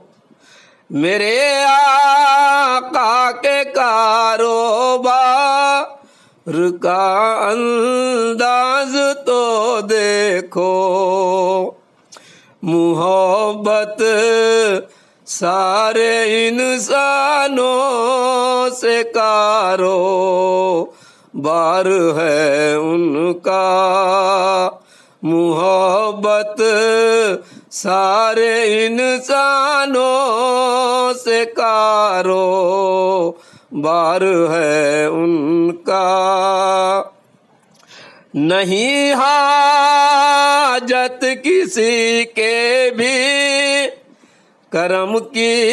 میرے 0.90 1.64
آقا 1.68 3.32
کے 3.32 3.64
کاروبار 3.64 6.58
کا 6.82 7.50
انداز 7.52 8.96
تو 9.26 9.80
دیکھو۔ 9.90 11.72
محبت 12.62 14.02
سارے 15.28 16.48
انسانوں 16.48 18.70
سے 18.70 19.04
کارو۔ 19.14 20.86
بار 21.38 22.20
ہے 22.20 22.74
ان 22.74 23.34
کا 23.34 24.70
محبت۔ 25.22 26.62
سارے 27.72 28.86
انسانوں 28.86 31.14
سے 31.24 31.46
کارو 31.46 33.32
بار 33.72 34.22
ہے 34.50 35.06
ان 35.06 35.76
کا۔ 35.76 37.04
نہیں 38.34 39.14
حاجت 39.14 41.26
کسی 41.44 42.24
کے 42.36 42.90
بھی۔ 42.98 43.88
کرم 44.70 45.20
کی 45.20 45.64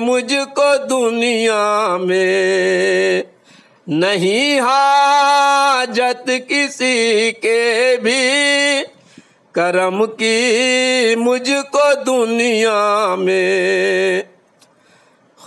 مجھ 0.00 0.34
کو 0.54 0.72
دنیا 0.90 1.96
میں۔ 2.00 3.22
نہیں 3.86 4.60
حاجت 4.60 6.30
کسی 6.48 7.30
کے 7.42 7.96
بھی۔ 8.02 8.30
کرم 9.52 10.06
کی 10.06 11.14
مجھ 11.16 11.50
کو 11.72 11.94
دنیا 12.06 13.14
میں۔ 13.18 14.22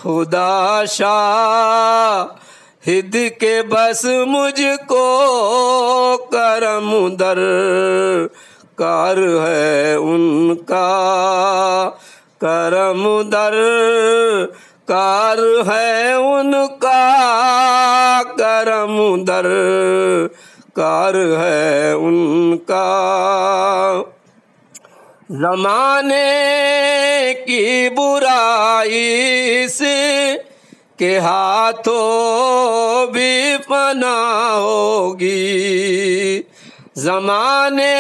خدا 0.02 0.86
شاہ، 0.88 2.34
ہد 2.90 3.16
کے 3.40 3.62
بس 3.70 4.06
مجھ 4.26 4.62
کو 4.88 6.28
کرم 6.32 7.16
در 7.16 7.38
کار 8.76 9.18
ہے 9.18 9.94
ان 9.94 10.56
کا۔ 10.56 11.90
کرم 12.42 13.22
در 13.22 13.54
کار 14.86 15.38
ہے 15.68 16.14
ان 16.14 16.54
کا 16.80 18.22
کرم 18.38 19.24
در، 19.24 19.48
کار 20.74 21.14
ہے 21.14 21.92
ان 21.92 22.58
کا۔ 22.58 24.02
زمانے 25.30 26.24
کی 27.48 27.90
برائی 27.98 29.68
سے 29.68 30.34
کے 30.98 31.18
ہاتھوں 31.18 33.12
بھی 33.12 33.56
فنا 33.68 34.56
ہوگی۔ 34.56 36.42
زمانے 36.96 37.96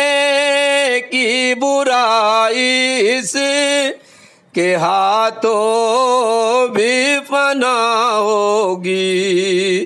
کی 1.11 1.53
برائی 1.61 3.21
سے 3.21 3.89
کے 4.53 4.75
ہاتھوں 4.75 6.67
بھی 6.67 7.15
فنا 7.27 7.75
ہوگی 8.17 9.85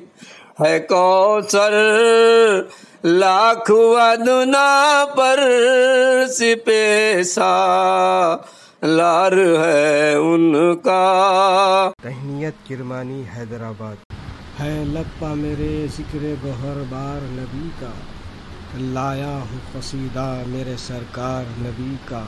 ہے 0.59 0.79
کوثر 0.79 1.73
لاکھ 3.03 3.71
ودنا 3.71 5.05
پر 5.17 5.39
سپیسا 6.29 7.51
لار 8.83 9.31
ہے 9.31 10.13
ان 10.13 10.75
کا 10.77 11.91
تہنیت 12.01 12.69
کرمانی 12.69 13.23
حیدرآباد۔ 13.37 13.95
ہے 14.59 14.83
لپا 14.87 15.33
میرے 15.33 15.85
ذکر 15.97 16.23
بہر 16.41 16.83
بار 16.89 17.25
نبی 17.31 17.69
کا 17.79 17.91
لایا 18.77 19.37
ہوں 19.37 19.59
قصیدہ 19.73 20.43
میرے 20.47 20.75
سرکار 20.77 21.43
نبی 21.61 21.95
کا۔ 22.05 22.23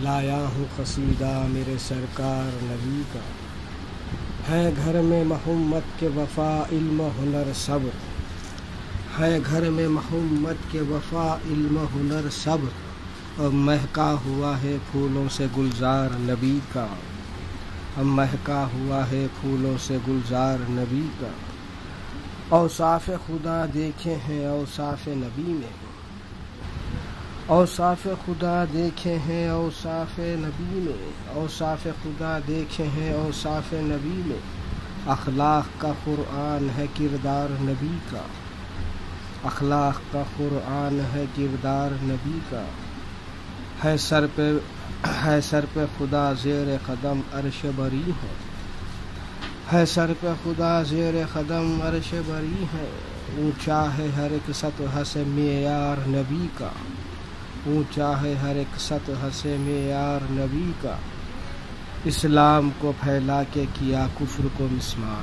لایا 0.00 0.46
ہوں 0.56 0.64
قصیدہ 0.76 1.42
میرے 1.48 1.74
سرکار 1.78 2.58
نبی 2.62 3.02
کا۔ 3.12 3.18
ہے 4.50 4.70
گھر 4.84 5.00
میں 5.02 5.24
محمد 5.24 6.00
کے 6.00 6.06
وفا 6.06 6.62
علم 6.72 7.08
ہنر 7.18 7.52
صبر 7.54 7.96
ہے 9.20 9.38
گھر 9.50 9.70
میں 9.70 9.88
محمد 9.88 10.72
کے 10.72 10.80
وفا 10.80 11.36
علم 11.50 11.78
ہنر 11.94 12.30
صبر 12.30 12.68
اور 13.36 13.48
مہکا 13.48 14.16
ہوا 14.24 14.62
ہے 14.62 14.76
پھولوں 14.92 15.28
سے 15.28 15.46
گلزار 15.56 16.08
نبی 16.14 16.58
کا۔ 16.72 16.86
ہم 17.96 18.14
مہکا 18.14 18.66
ہوا 18.74 19.10
ہے 19.10 19.26
پھولوں 19.40 19.74
سے 19.78 19.98
گلزار 20.08 20.58
نبی 20.68 21.08
کا۔ 21.20 21.28
اوصاف 22.48 23.06
خدا 23.06 23.66
دیکھے 23.74 24.16
ہیں 24.28 24.46
اوصاف 24.46 25.08
نبی 25.08 25.42
میں۔ 25.42 25.91
اوصاف 27.46 28.08
خدا 28.26 28.64
دیکھے 28.72 29.18
ہیں، 29.28 29.48
اوصاف 29.48 30.18
نبی 30.18 30.80
میں، 30.80 31.12
اوصاف 31.26 31.82
خدا 31.82 32.38
دیکھے 32.48 32.84
ہیں، 32.84 33.12
اوصاف 33.12 33.72
نبی 33.72 34.22
میں۔ 34.26 34.36
اخلاق 35.06 35.80
کا 35.80 35.92
قرآن 36.04 36.68
ہے 36.76 36.86
کردار 36.98 37.48
نبی 37.60 37.98
کا۔ 38.10 38.22
اخلاق 39.44 40.12
کا 40.12 40.22
قرآن 40.36 41.00
ہے 41.14 41.24
کردار 41.36 41.90
نبی 42.02 42.38
کا۔ 42.50 42.62
ہے 43.84 43.96
سر 43.96 44.26
پہ، 44.34 44.52
ہے 45.24 45.40
سر 45.40 45.64
پہ 45.72 45.84
خدا 45.98 46.32
زیر 46.42 46.76
قدم 46.86 47.20
عرش 47.32 47.66
بری 47.76 48.10
ہے۔ 48.22 48.34
ہے 49.72 49.86
سر 49.86 50.12
پہ 50.20 50.28
خدا 50.44 50.82
زیر 50.82 51.14
قدم 51.32 51.78
عرش 51.82 52.14
بری 52.26 52.62
ہے۔ 52.62 52.90
اونچا 53.36 53.86
ہے 53.98 54.08
ہر 54.16 54.30
ایک 54.30 54.50
سطح 54.54 55.04
سے 55.06 55.22
معیار 55.26 56.08
نبی 56.08 56.46
کا۔ 56.58 56.68
اونچا 57.66 58.12
ہے 58.22 58.34
ہر 58.42 58.54
ایک 58.56 58.80
سطح 58.80 59.26
سے 59.32 59.56
معیار 59.60 60.20
نبی 60.30 60.72
کا۔ 60.80 60.96
اسلام 62.04 62.70
کو 62.78 62.92
پھیلا 63.00 63.42
کے 63.52 63.64
کیا 63.74 64.06
کفر 64.18 64.46
کو 64.56 64.66
مسمار۔ 64.70 65.22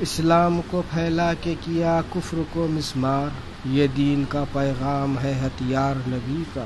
اسلام 0.00 0.60
کو 0.70 0.82
پھیلا 0.90 1.34
کے 1.34 1.54
کیا 1.60 2.00
کفر 2.14 2.36
کو 2.52 2.66
مسمار۔ 2.70 3.28
یہ 3.64 3.86
دین 3.96 4.24
کا 4.28 4.44
پیغام 4.52 5.18
ہے 5.22 5.40
ہتھیار 5.46 5.94
نبی 6.08 6.42
کا۔ 6.54 6.64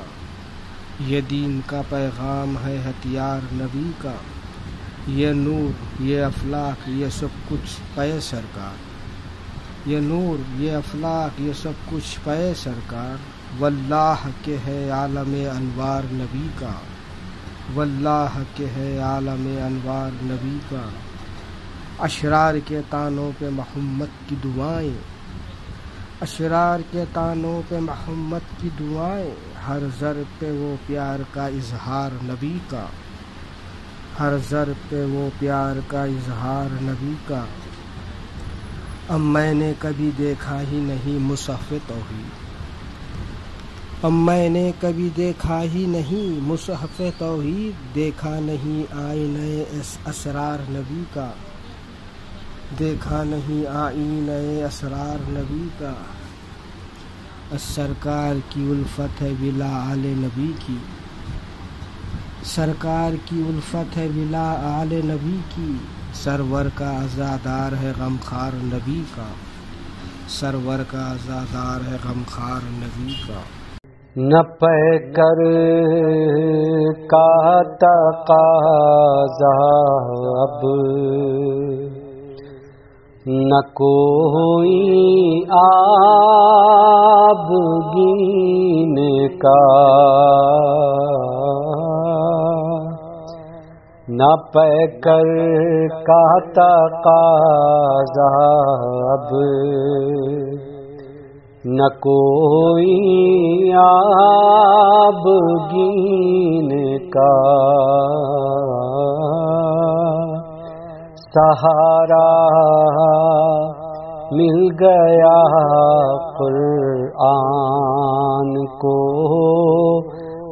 یہ 0.99 1.21
دین 1.21 1.61
کا 1.65 1.81
پیغام 1.89 2.55
ہے 2.65 2.81
ہتھیار 2.85 3.39
نبی 3.53 3.91
کا۔ 4.01 4.13
یہ 5.07 5.31
نور، 5.31 6.01
یہ 6.01 6.23
افلاق 6.23 6.89
یہ 6.89 7.05
سب 7.09 7.27
کچھ 7.49 7.81
پے 7.95 8.19
سرکار۔ 8.21 8.89
یہ 9.89 9.99
نور، 9.99 10.61
یہ 10.61 10.71
افلاق 10.71 11.41
یہ 11.41 11.51
سب 11.61 11.71
کچھ 11.89 12.19
پے 12.23 12.53
سرکار۔ 12.55 13.38
واللہ 13.59 14.13
کے 14.43 14.57
ہے 14.67 14.89
عالم 14.89 15.35
انوار 15.57 16.01
نبی 16.11 16.47
کا۔ 16.59 16.71
واللہ 17.73 18.43
کے 18.55 18.65
ہے 18.65 18.99
عالم 18.99 19.57
انوار 19.65 20.11
نبی 20.23 20.57
کا۔ 20.69 20.89
اشرار 21.99 22.55
کے 22.67 22.81
تانوں 22.89 23.31
پہ 23.39 23.49
محمد 23.49 24.29
کی 24.29 24.35
دعائیں۔ 24.43 24.97
اشرار 26.21 26.79
کے 26.91 27.03
تانوں 27.13 27.61
پہ 27.69 27.79
محمد 27.79 28.61
کی 28.61 28.69
دعائیں۔ 28.79 29.29
ہر 29.67 29.79
ذر 29.99 30.21
پہ 30.39 30.51
وہ 30.51 30.75
پیار 30.87 31.19
کا 31.31 31.45
اظہار 31.45 32.09
نبی 32.23 32.57
کا۔ 32.69 32.85
ہر 34.19 34.33
زر 34.49 34.69
پہ 34.89 35.05
وہ 35.05 35.29
پیار 35.39 35.75
کا 35.87 36.03
اظہار 36.03 36.73
نبی 36.81 37.13
کا۔ 37.27 37.43
اب 39.09 39.19
میں 39.19 39.53
نے 39.53 39.73
کبھی 39.79 40.11
دیکھا 40.17 40.61
ہی 40.61 40.79
نہیں 40.83 41.19
مصحف 41.19 41.73
توحید۔ 41.87 42.38
میں 44.03 44.49
نے 44.49 44.71
کبھی 44.79 45.09
دیکھا 45.17 45.61
ہی 45.61 45.85
نہیں، 45.87 46.39
مصحف 46.41 47.01
توحید 47.17 47.95
دیکھا 47.95 48.39
نہیں، 48.39 48.93
آئین 48.97 49.63
اسرار 50.05 50.57
نبی 50.69 51.03
کا۔ 51.13 51.31
دیکھا 52.79 53.23
نہیں، 53.23 53.67
آئین 53.67 54.29
اسرار 54.67 55.17
نبی 55.29 55.67
کا۔ 55.79 55.93
سرکار 57.59 58.35
کی 58.49 58.67
الفت 58.69 59.21
ہے 59.21 59.29
بلا 59.39 59.91
آل 59.91 59.99
نبی 59.99 60.51
کی۔ 60.65 60.77
سرکار 62.43 63.11
کی 63.25 63.43
الفت 63.47 63.97
ہے 63.97 64.07
بلا 64.15 64.79
آل 64.79 65.01
نبی 65.05 65.37
کی۔ 65.55 65.73
سرور 66.13 66.65
کا 66.75 67.03
آزادار 67.03 67.71
ہے 67.71 67.91
غم 67.99 68.15
خار 68.21 68.51
نبی 68.53 69.03
کا۔ 69.15 69.27
سرور 70.27 70.83
کا 70.87 71.11
آزادار 71.11 71.91
ہے 71.91 71.97
غم 72.05 72.21
خار 72.27 72.59
نبی 72.63 73.13
کا۔ 73.27 73.41
نہ 74.17 74.41
پہ 74.59 74.97
کر 74.97 75.43
کا 77.07 77.61
تقاضا 77.61 79.71
اب۔ 80.41 80.65
نہ 83.25 83.73
کوئی 83.73 85.41
آب 85.51 87.55
گین 87.95 89.37
کا۔ 89.37 89.59
نہ 94.07 94.35
پہ 94.53 94.87
کر 94.87 95.87
کا 95.87 96.51
تقاضا 96.51 98.51
اب۔ 99.11 99.27
نہ 101.67 101.87
کوئی 101.99 103.71
آب 103.77 105.25
گین 105.71 106.69
کا 107.09 107.31
سہارا 111.25 112.29
مل 114.31 114.63
گیا 114.79 115.35
قرآن 116.37 116.95
کو 118.77 118.95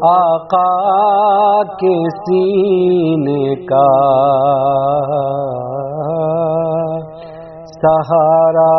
آقا 0.10 0.68
کے 1.80 1.96
سینے 2.18 3.56
کا 3.66 3.88
سہارا 7.78 8.72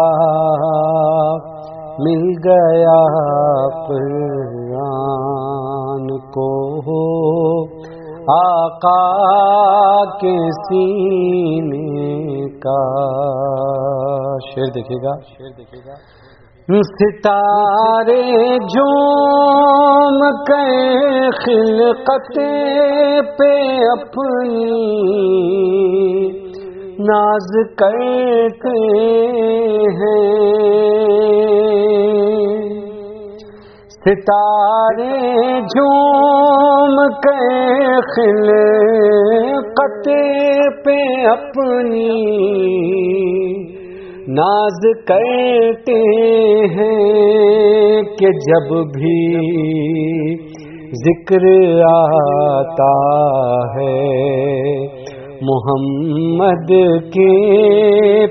مل 1.99 2.29
گیا 2.45 3.01
قرآن 3.87 6.19
کو 6.19 6.51
آقا 8.35 9.05
کے 10.21 10.37
سینے 10.61 12.59
کا 12.59 12.85
شیر 14.51 14.75
دیکھے 14.75 14.95
گا۔ 14.95 15.21
شیر 15.21 15.59
دیکھے 15.59 15.81
گا 15.87 15.95
ستارے 16.89 18.59
جوم 18.59 20.45
کے 20.45 21.31
خلقت 21.31 22.39
پہ 23.39 23.91
اپنی 23.91 24.65
ناز 26.99 27.69
کرتے 27.79 28.79
ہیں۔ 30.03 31.48
ستارے 34.09 35.17
جھوم 35.71 36.95
کے 37.25 37.97
خلقت 38.07 40.07
پہ 40.85 40.97
اپنی 41.29 42.15
ناز 44.31 44.81
کرتے 45.09 45.99
ہیں 46.73 48.03
کہ 48.19 48.31
جب 48.47 48.73
بھی 48.95 49.19
ذکر 51.03 51.47
آتا 51.91 52.93
ہے 53.75 53.99
محمد 55.43 56.73
کے 57.13 57.35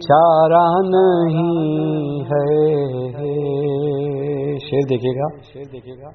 چارہ 0.00 0.88
نہیں 0.88 2.20
ہے۔ 2.20 2.76
شیر 4.58 4.80
دیکھے 4.90 5.10
گا۔ 5.10 5.42
شیر 5.52 5.64
دیکھے 5.72 5.92
گا 5.92 6.10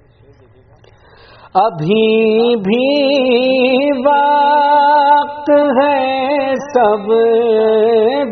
ابھی 1.54 2.56
بھی 2.56 4.00
وقت 4.00 5.52
ہے 5.52 6.56
سب 6.56 7.12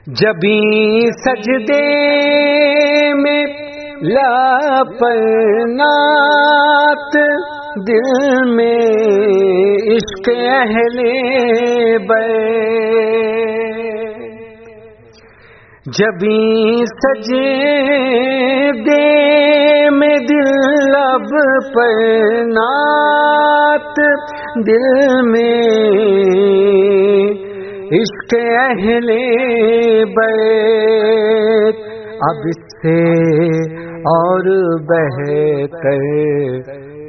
جبھی 0.06 1.00
سجدے 1.24 1.84
میں 3.14 3.46
لاپنات 4.04 4.94
دل 7.88 8.54
میں 8.54 8.86
عشق 9.92 10.26
اہل 10.28 10.96
بے 12.08 12.24
جبھی 15.98 16.84
سجے 16.94 17.52
دے 18.86 19.06
میں 19.90 20.18
دل 20.18 20.96
اب 20.96 21.30
نات 22.48 23.96
دل 24.66 24.90
میں 25.30 25.62
عشق 27.92 28.34
اہل 28.34 29.08
بیت۔ 30.18 31.78
اب 32.30 32.38
اس 32.44 32.60
سے 32.82 33.00
اور 34.10 34.46
بہتر 34.88 36.04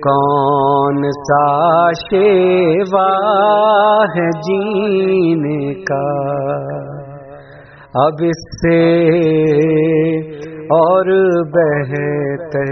کون 0.03 1.03
سا 1.12 1.91
شیوا 1.91 3.08
ہے 4.15 4.29
جینے 4.47 5.84
کا۔ 5.84 6.03
اب 7.93 8.21
اس 8.21 8.43
سے 8.62 8.82
اور 10.75 11.10
بہتر 11.56 12.71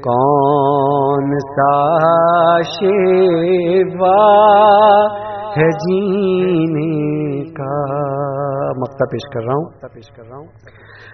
کون 0.00 1.38
سا 1.38 1.72
شیوا 2.62 4.18
ہے 5.56 5.70
جینے 5.84 6.24
کا 6.26 6.35
مکتا 8.96 9.04
پیش 9.04 9.34
کر 9.34 9.40
رہا 9.40 9.54
ہوں۔ 9.54 9.88
پیش 9.94 10.16
کر 10.16 10.22
رہا 10.28 10.36
ہوں۔ 10.36 10.46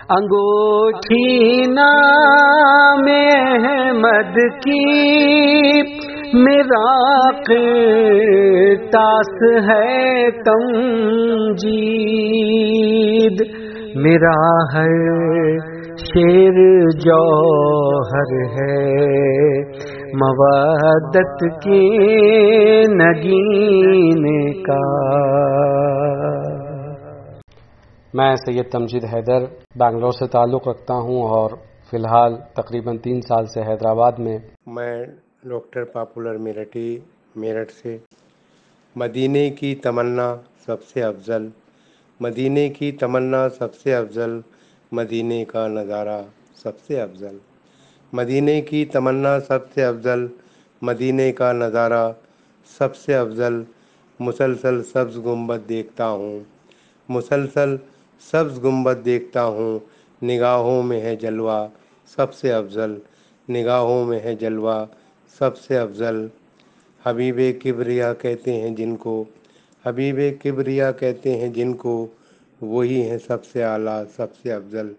انگوٹھی 0.08 1.60
نام 1.66 3.04
احمد 3.34 4.38
کی 4.64 5.82
میرا 6.38 7.30
تاس 8.90 9.64
ہے 9.68 10.30
تم 10.30 10.82
جید۔ 11.54 13.48
میرا 13.96 14.64
ہر 14.74 15.58
شیر 15.96 16.90
جوہر 16.90 18.42
ہے۔ 18.42 19.02
مودت 20.14 21.62
کے 21.62 21.88
نگین 22.94 24.52
کا۔ 24.62 25.02
میں 28.14 28.36
سید 28.36 28.72
تمجید 28.72 29.04
حیدر 29.04 29.44
بنگلور 29.76 30.12
سے 30.12 30.26
تعلق 30.26 30.68
رکھتا 30.68 30.94
ہوں 30.94 31.22
اور 31.22 31.50
فی 31.90 31.96
الحال 31.96 32.34
تقریباً 32.54 32.98
تین 32.98 33.20
سال 33.20 33.46
سے 33.46 33.60
حیدرآباد 33.60 34.12
میں 34.18 34.38
میں 34.66 35.04
ڈاکٹر 35.44 35.84
پاپولر 35.84 36.36
میرٹھی 36.36 37.00
میرٹھ 37.36 37.72
سے۔ 37.72 37.98
مدینے 38.96 39.50
کی 39.50 39.74
تمنا 39.74 40.36
سب 40.66 40.82
سے 40.82 41.02
افضل۔ 41.02 41.48
مدینے 42.20 42.68
کی 42.68 42.92
تمنا 42.92 43.48
سب 43.48 43.74
سے 43.74 43.94
افضل۔ 43.94 44.40
مدینے 44.92 45.44
کا 45.44 45.68
نظارہ 45.68 46.22
سب 46.54 46.72
سے 46.86 47.00
افضل۔ 47.00 47.38
مدینے 48.12 48.60
کی 48.60 48.84
تمنا 48.84 49.40
سب 49.40 49.58
سے 49.74 49.84
افضل۔ 49.84 50.26
مدینے 50.82 51.32
کا 51.32 51.52
نظارہ 51.52 52.12
سب 52.78 52.96
سے 52.96 53.14
افضل۔ 53.14 53.62
مسلسل 54.20 54.82
سبز 54.82 55.16
گنبد 55.16 55.68
دیکھتا 55.68 56.08
ہوں۔ 56.10 56.40
مسلسل 57.08 57.76
سبز 58.30 58.64
گنبد 58.64 59.04
دیکھتا 59.04 59.44
ہوں۔ 59.44 59.78
نگاہوں 60.24 60.82
میں 60.82 61.00
ہے 61.00 61.16
جلوہ، 61.16 61.66
سب 62.06 62.34
سے 62.34 62.52
افضل۔ 62.52 62.94
نگاہوں 63.48 64.04
میں 64.04 64.20
ہے 64.20 64.34
جلوہ، 64.34 64.84
سب 65.38 65.58
سے 65.58 65.78
افضل۔ 65.78 66.26
حبیب 67.06 67.40
کبریا 67.64 68.14
کہتے 68.14 68.52
ہیں 68.52 68.70
جن 68.70 68.96
کو۔ 68.96 69.24
حبیب 69.86 70.20
کبریا 70.44 70.92
کہتے 70.92 71.36
ہیں 71.36 71.48
جن 71.48 71.72
کو۔ 71.72 72.06
وہی 72.60 73.10
ہیں 73.10 73.18
سب 73.26 73.44
سے 73.44 73.64
اعلیٰ، 73.64 74.02
سب 74.16 74.26
سے 74.42 74.52
افضل۔ 74.52 74.92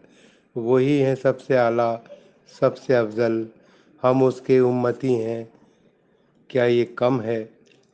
وہی 0.56 1.04
ہیں 1.04 1.16
سب 1.22 1.42
سے 1.42 1.58
اعلیٰ، 1.58 1.96
سب 2.60 2.78
سے 2.78 2.96
افضل۔ 2.96 3.44
ہم 4.04 4.24
اس 4.24 4.42
کے 4.42 4.60
امتی 4.60 5.24
ہیں، 5.24 5.44
کیا 6.48 6.64
یہ 6.64 6.86
کم 6.96 7.22
ہے؟ 7.22 7.46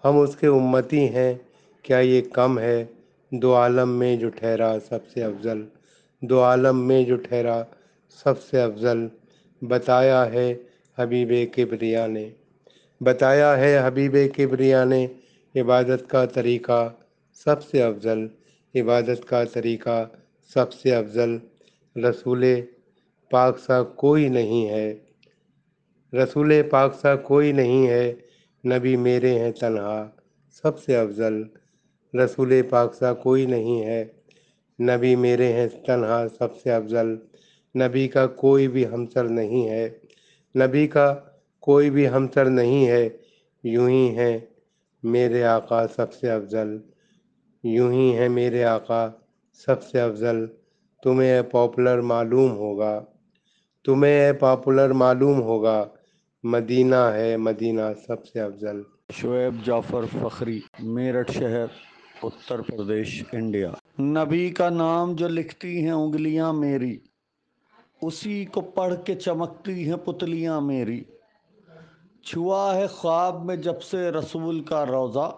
ہم 0.05 0.17
اس 0.17 0.35
کے 0.35 0.47
امتی 0.47 1.09
ہیں، 1.09 1.33
کیا 1.81 1.99
یہ 1.99 2.21
کم 2.33 2.59
ہے؟ 2.59 2.85
دو 3.31 3.55
عالم 3.55 3.89
میں 3.89 4.17
جو 4.17 4.29
ٹھہرا 4.29 4.77
سب 4.89 4.99
سے 5.13 5.23
افضل، 5.23 5.65
دو 6.21 6.43
عالم 6.43 6.87
میں 6.87 7.03
جو 7.03 7.15
ٹھہرا 7.15 7.63
سب 8.09 8.41
سے 8.41 8.61
افضل، 8.61 9.07
بتایا 9.61 10.33
ہے 10.33 10.53
حبیب 10.97 11.33
کبریا 11.55 12.07
نے۔ 12.07 12.29
بتایا 13.01 13.57
ہے 13.57 13.87
حبیب 13.87 14.17
کبریا 14.37 14.83
نے 14.83 15.07
عبادت 15.55 16.09
کا 16.09 16.25
طریقہ 16.25 16.93
سب 17.33 17.63
سے 17.63 17.83
افضل، 17.83 18.27
عبادت 18.75 19.27
کا 19.27 19.43
طریقہ 19.43 20.05
سب 20.53 20.73
سے 20.73 20.95
افضل۔ 20.95 21.37
رسول 21.95 22.45
پاک 23.31 23.59
سا 23.59 23.83
کوئی 23.83 24.29
نہیں 24.29 24.69
ہے۔ 24.69 24.99
رسول 26.13 26.61
پاک 26.69 26.95
سا 27.01 27.15
کوئی 27.15 27.51
نہیں 27.51 27.87
ہے۔ 27.87 28.13
نبی 28.65 28.95
میرے 28.95 29.39
ہیں 29.39 29.51
تنہا، 29.51 30.09
سب 30.49 30.79
سے 30.79 30.97
افضل۔ 30.97 31.43
رسول 32.13 32.61
پاک 32.69 32.93
سا 32.93 33.13
کوئی 33.13 33.45
نہیں 33.45 33.85
ہے۔ 33.85 34.05
نبی 34.81 35.15
میرے 35.15 35.53
ہیں 35.53 35.67
تنہا 35.67 36.25
سب 36.37 36.55
سے 36.55 36.71
افضل۔ 36.71 37.15
نبی 37.79 38.07
کا 38.07 38.27
کوئی 38.27 38.67
بھی 38.67 38.87
ہمسر 38.87 39.23
نہیں 39.23 39.69
ہے۔ 39.69 39.89
نبی 40.59 40.87
کا 40.87 41.15
کوئی 41.59 41.89
بھی 41.89 42.09
ہمسر 42.09 42.45
نہیں 42.45 42.87
ہے۔ 42.87 43.09
یوں 43.63 43.89
ہی 43.89 44.17
ہیں 44.17 44.39
میرے 45.03 45.43
آقا 45.43 45.87
سب 45.87 46.13
سے 46.13 46.31
افضل۔ 46.31 46.77
یوں 47.63 47.91
ہی 47.93 48.17
ہیں 48.17 48.29
میرے 48.29 48.63
آقا 48.63 49.07
سب 49.53 49.83
سے 49.83 50.01
افضل۔ 50.01 50.45
تمہیں 51.03 51.41
پاپولر 51.41 52.01
معلوم 52.01 52.51
ہوگا۔ 52.51 53.05
تمہیں 53.85 54.33
پاپولر 54.33 54.89
معلوم 54.89 55.41
ہوگا۔ 55.41 55.85
مدینہ 56.43 56.95
ہے 56.95 57.37
مدینہ 57.37 57.81
سب 58.07 58.25
سے 58.25 58.39
افضل۔ 58.39 58.81
شعیب 59.13 59.65
جعفر 59.65 60.01
فخری، 60.19 60.59
میرٹھ 60.79 61.31
شہر۔ 61.31 61.88
اتر 62.23 62.62
پردیش، 62.62 63.23
انڈیا۔ 63.32 63.71
نبی 63.99 64.49
کا 64.49 64.69
نام 64.69 65.13
جو 65.13 65.27
لکھتی 65.27 65.84
ہیں 65.84 65.91
انگلیاں 65.91 66.53
میری، 66.53 66.97
اسی 68.01 68.45
کو 68.45 68.62
پڑھ 68.62 68.93
کے 69.05 69.15
چمکتی 69.15 69.89
ہیں 69.89 69.97
پتلیاں 69.97 70.62
میری۔ 70.62 71.03
چھوا 72.23 72.75
ہے 72.75 72.88
خواب 72.88 73.45
میں 73.45 73.55
جب 73.55 73.82
سے 73.82 74.12
رسول 74.12 74.63
کا 74.63 74.86
روزہ 74.86 75.36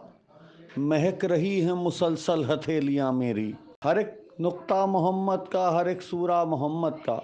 مہک 0.78 1.26
رہی 1.26 1.62
ہیں 1.62 1.74
مسلسل 1.74 2.54
ہتھیلیاں 2.54 3.12
میری۔ 3.12 3.52
ہر 3.86 3.96
ایک 3.96 4.08
نقطہ 4.40 4.86
محمد 4.88 5.52
کا، 5.52 5.74
ہر 5.74 5.86
ایک 5.86 6.02
سورہ 6.02 6.44
محمد 6.44 7.06
کا۔ 7.06 7.20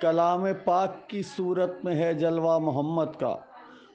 کلام 0.00 0.44
پاک 0.64 1.10
کی 1.10 1.22
صورت 1.36 1.84
میں 1.84 1.94
ہے 1.94 2.14
جلوہ 2.14 2.58
محمد 2.58 3.20
کا۔ 3.20 3.36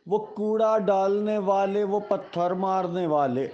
وہ 0.10 0.17
کوڑا 0.17 0.78
ڈالنے 0.78 1.38
والے، 1.38 1.84
وہ 1.84 2.00
پتھر 2.00 2.52
مارنے 2.52 3.08
والے۔ 3.08 3.48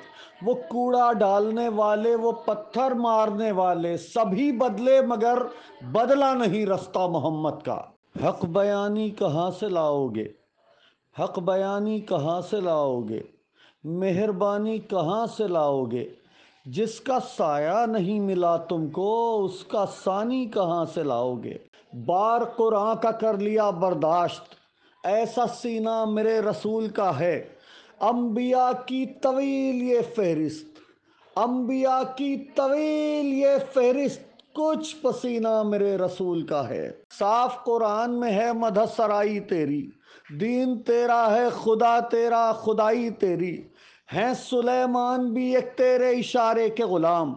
وہ 0.45 0.53
کوڑا 0.53 1.13
ڈالنے 1.13 1.69
والے، 1.69 2.15
وہ 2.15 2.31
پتھر 2.31 2.91
مارنے 2.91 3.51
والے۔ 3.51 3.97
سبھی 3.97 4.51
بدلے 4.51 5.01
مگر 5.01 5.37
بدلا 5.91 6.33
نہیں 6.33 6.65
رستہ 6.65 6.99
محمد 6.99 7.65
کا۔ 7.65 7.81
حق 8.27 8.45
بیانی 8.45 9.09
کہاں 9.09 9.51
سے 9.51 9.69
لاؤ 9.69 10.07
گے 10.07 10.27
حق 11.23 11.39
بیانی 11.39 11.99
کہاں 11.99 12.41
سے 12.41 12.61
لاؤ 12.61 13.01
گے 13.01 13.21
مہربانی 13.83 14.79
کہاں 14.79 15.25
سے 15.25 15.47
لاؤ 15.47 15.83
گے 15.83 16.09
جس 16.65 16.99
کا 16.99 17.17
سایہ 17.37 17.85
نہیں 17.85 18.19
ملا 18.19 18.57
تم 18.57 18.87
کو، 18.87 19.45
اس 19.45 19.63
کا 19.63 19.85
ثانی 20.03 20.45
کہاں 20.45 20.85
سے 20.85 21.03
لاؤ 21.03 21.35
گے 21.35 21.57
بار 22.05 22.41
قرآن 22.57 22.97
کا 22.97 23.11
کر 23.11 23.37
لیا 23.37 23.69
برداشت۔ 23.69 24.54
ایسا 25.05 25.47
سینہ 25.47 26.05
میرے 26.05 26.39
رسول 26.39 26.87
کا 26.87 27.19
ہے۔ 27.19 27.47
انبیاء 27.99 28.71
کی 28.85 29.05
طویل 29.05 29.83
یہ 29.83 29.99
فہرست، 30.15 30.79
انبیاء 31.35 32.01
کی 32.17 32.45
طویل 32.55 33.33
یہ 33.33 33.47
فہرست 33.73 34.53
کچھ 34.53 34.95
پسینہ 35.01 35.63
میرے 35.63 35.97
رسول 35.97 36.45
کا 36.45 36.69
ہے۔ 36.69 36.91
صاف 37.19 37.63
قرآن 37.63 38.19
میں 38.19 38.31
ہے 38.31 38.53
مدہ 38.53 38.83
سرائی 38.95 39.39
تیری، 39.39 39.89
دین 40.39 40.81
تیرا 40.81 41.35
ہے 41.35 41.49
خدا 41.49 41.99
تیرا، 41.99 42.51
خدائی 42.51 43.09
تیری۔ 43.09 43.61
ہیں 44.13 44.33
سلیمان 44.33 45.33
بھی 45.33 45.55
ایک 45.55 45.77
تیرے 45.77 46.09
اشارے 46.09 46.69
کے 46.69 46.83
غلام، 46.83 47.33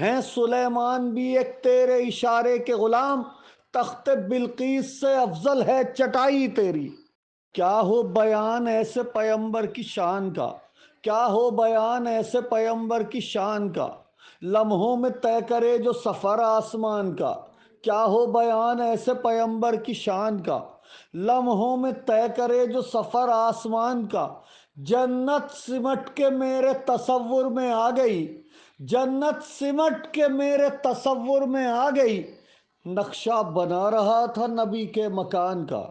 ہیں 0.00 0.20
سلیمان 0.34 1.10
بھی 1.10 1.38
ایک 1.38 1.62
تیرے 1.62 1.96
اشارے 1.96 2.58
کے 2.58 2.74
غلام۔ 2.74 3.22
تخت 3.72 4.08
بلقیس 4.28 5.00
سے 5.00 5.14
افضل 5.14 5.62
ہے 5.62 5.80
چٹائی 5.94 6.48
تیری۔ 6.48 6.88
کیا 7.52 7.80
ہو 7.80 8.02
بیان 8.02 8.66
ایسے 8.66 9.02
پیمبر 9.02 9.66
کی 9.66 9.82
شان 9.82 10.32
کا؟ 10.32 10.52
کیا 11.02 11.26
ہو 11.26 11.50
بیان 11.50 12.06
ایسے 12.06 12.40
پیمبر 12.40 13.02
کی 13.02 13.20
شان 13.20 13.72
کا؟ 13.72 13.88
لمحوں 14.42 14.96
میں 14.96 15.10
طے 15.10 15.40
کرے 15.48 15.78
جو 15.78 15.92
سفر 15.92 16.38
آسمان 16.38 17.16
کا۔ 17.16 17.34
کیا 17.82 18.04
ہو 18.04 18.26
بیان 18.26 18.80
ایسے 18.80 19.14
پیمبر 19.14 19.76
کی 19.76 19.94
شان 19.94 20.42
کا؟ 20.42 20.58
لمحوں 21.14 21.76
میں 21.76 21.92
طے 21.92 22.32
کرے 22.36 22.66
جو 22.66 22.82
سفر 22.82 23.28
آسمان 23.28 24.06
کا۔ 24.06 24.34
جنت 24.76 25.56
سمٹ 25.66 26.16
کے 26.16 26.30
میرے 26.30 26.72
تصور 26.86 27.44
میں 27.44 27.72
آ 27.72 27.90
گئی۔ 27.90 28.42
جنت 28.78 29.42
سمٹ 29.58 30.14
کے 30.14 30.28
میرے 30.28 30.68
تصور 30.84 31.42
میں 31.42 31.66
آ 31.66 31.90
گئی۔ 31.96 32.34
نقشہ 32.86 33.42
بنا 33.42 33.90
رہا 33.90 34.26
تھا 34.26 34.46
نبی 34.46 34.86
کے 34.86 35.08
مکان 35.08 35.66
کا۔ 35.66 35.86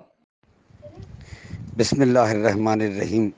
بسم 1.78 2.02
اللہ 2.02 2.20
الرحمن 2.20 2.82
الرحیم۔ 2.82 3.30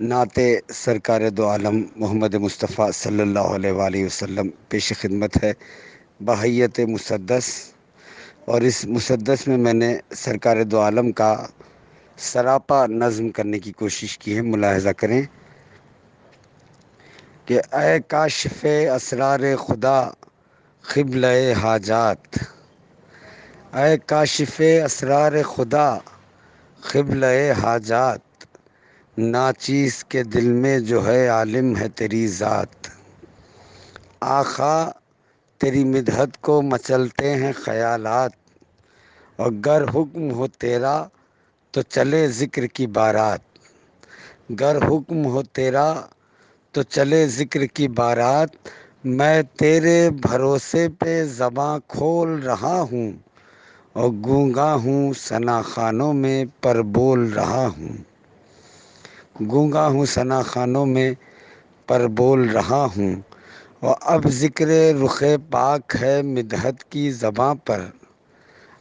نعت 0.00 0.38
سرکار 0.74 1.30
دو 1.30 1.48
عالم 1.48 1.86
محمد 1.96 2.34
مصطفیٰ 2.34 2.90
صلی 2.92 3.20
اللہ 3.20 3.38
علیہ 3.38 3.72
وآلہ 3.72 4.04
وسلم 4.04 4.48
پیش 4.68 4.92
خدمت 5.00 5.44
ہے۔ 5.44 5.52
بحیت 6.20 6.80
مسدس۔ 6.80 7.72
اور 8.44 8.60
اس 8.60 8.84
مسدس 8.84 9.48
میں 9.48 9.56
میں 9.56 9.72
نے 9.72 9.98
سرکار 10.16 10.62
دو 10.62 10.80
عالم 10.80 11.12
کا 11.12 11.46
سراپا 12.18 12.86
نظم 12.86 13.28
کرنے 13.28 13.58
کی 13.58 13.72
کوشش 13.72 14.18
کی 14.18 14.36
ہے۔ 14.36 14.40
ملاحظہ 14.40 14.90
کریں 14.90 15.22
کہ 17.44 17.60
اے 17.72 18.00
کاشف 18.00 18.66
اسرار 18.94 19.40
خدا 19.56 20.10
قبل 20.82 21.24
حاجات۔ 21.62 22.38
اے 23.72 23.98
کاشف 24.06 24.62
اسرار 24.84 25.42
خدا 25.42 25.98
قبل 26.82 27.24
حاجات، 27.62 28.20
ناچیز 29.18 30.04
کے 30.04 30.22
دل 30.22 30.52
میں 30.52 30.78
جو 30.78 31.06
ہے 31.06 31.28
عالم 31.28 31.76
ہے 31.76 31.88
تیری 31.88 32.26
ذات۔ 32.26 32.88
آخا، 34.20 34.90
تیری 35.60 35.84
مدحت 35.84 36.40
کو 36.40 36.62
مچلتے 36.62 37.34
ہیں 37.34 37.52
خیالات، 37.52 38.32
اور 39.36 39.52
گر 39.66 39.82
حکم 39.94 40.30
ہو 40.30 40.46
تیرا 40.46 41.04
تو 41.70 41.82
چلے 41.82 42.28
ذکر 42.28 42.66
کی 42.66 42.86
بارات۔ 42.86 43.40
گر 44.60 44.76
حکم 44.76 45.24
ہو 45.24 45.42
تیرا 45.42 45.94
تو 46.72 46.82
چلے 46.82 47.26
ذکر 47.28 47.66
کی 47.66 47.88
بارات۔ 47.88 48.48
میں 49.04 49.42
تیرے 49.58 50.10
بھروسے 50.10 50.88
پہ 50.98 51.24
زباں 51.24 51.78
کھول 51.88 52.38
رہا 52.40 52.80
ہوں 52.80 53.12
اور 53.92 54.10
گونگا 54.24 54.74
ہوں 54.74 55.12
ثنا 55.12 55.62
خانوں 55.62 56.12
میں 56.12 56.44
پر 56.60 56.82
بول 56.82 57.32
رہا 57.32 57.68
ہوں۔ 57.78 57.92
گونگا 59.50 59.86
ہوں 59.86 60.04
ثنا 60.06 60.42
خانوں 60.42 60.86
میں 60.86 61.14
پر 61.86 62.06
بول 62.06 62.48
رہا 62.48 62.86
ہوں۔ 62.96 63.14
اور 63.80 63.94
اب 64.00 64.28
ذکر 64.28 64.68
رخ 65.04 65.22
پاک 65.50 65.96
ہے 66.00 66.22
مدحت 66.22 66.84
کی 66.90 67.10
زباں 67.10 67.54
پر۔ 67.54 67.80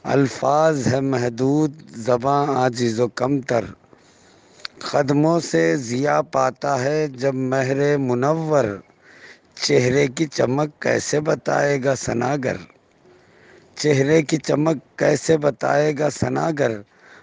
الفاظ 0.04 0.88
ہے 0.88 1.02
محدود، 1.02 1.72
زباں 1.96 2.48
عاجز 2.48 3.00
و 3.00 3.08
کم 3.08 3.42
تر۔ 3.42 3.66
قدموں 4.80 5.40
سے 5.40 5.78
ضیا 5.78 6.22
پاتا 6.22 6.84
ہے 6.84 7.08
جب 7.08 7.36
مہر 7.36 7.98
منور۔ 7.98 8.66
چہرے 9.56 10.08
کی 10.08 10.26
چمک 10.26 10.82
کیسے 10.82 11.20
بتائے 11.20 11.84
گا 11.84 11.96
سناگر؟ 11.96 12.56
چہرے 13.82 14.22
کی 14.22 14.38
چمک 14.38 15.00
کیسے 15.00 15.38
بتائے 15.38 15.94
گا 16.00 16.10
سناگر؟ 16.10 16.72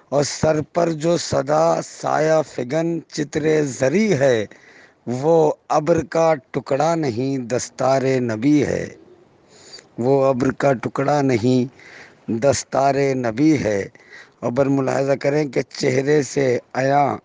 اور 0.08 0.22
سر 0.22 0.60
پر 0.74 0.92
جو 0.92 1.16
صدا 1.16 1.82
سایہ 1.82 2.42
فگن 2.46 2.98
چتر 3.08 3.62
زری 3.64 4.12
ہے، 4.12 4.46
وہ 5.06 5.52
ابر 5.68 6.04
کا 6.04 6.34
ٹکڑا 6.50 6.94
نہیں، 6.94 7.38
دستار 7.38 8.02
نبی 8.02 8.66
ہے۔ 8.66 8.86
وہ 9.98 10.24
ابر 10.24 10.52
کا 10.52 10.72
ٹکڑا 10.72 11.22
نہیں، 11.22 11.60
دستار 12.30 12.94
نبی 13.14 13.64
ہے۔ 13.64 13.88
اور 14.40 14.66
ملاحظہ 14.66 15.12
کریں 15.12 15.44
کہ 15.48 15.62
چہرے 15.68 16.22
سے 16.22 16.58
آیا 16.72 17.16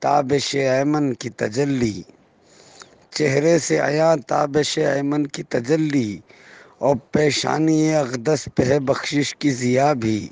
تابش 0.00 0.54
ایمن 0.54 1.14
کی 1.14 1.30
تجلی۔ 1.30 2.02
چہرے 3.10 3.58
سے 3.58 3.80
آیا 3.80 4.14
تابش 4.26 4.78
ایمن 4.78 5.26
کی 5.26 5.42
تجلی۔ 5.42 6.18
اور 6.82 6.96
پیشانی 7.12 7.94
اقدس 7.94 8.48
پہ 8.54 8.62
ہے 8.62 8.80
بخشش 8.80 9.34
کی 9.34 9.50
ضیا 9.50 9.92
بھی۔ 9.92 10.28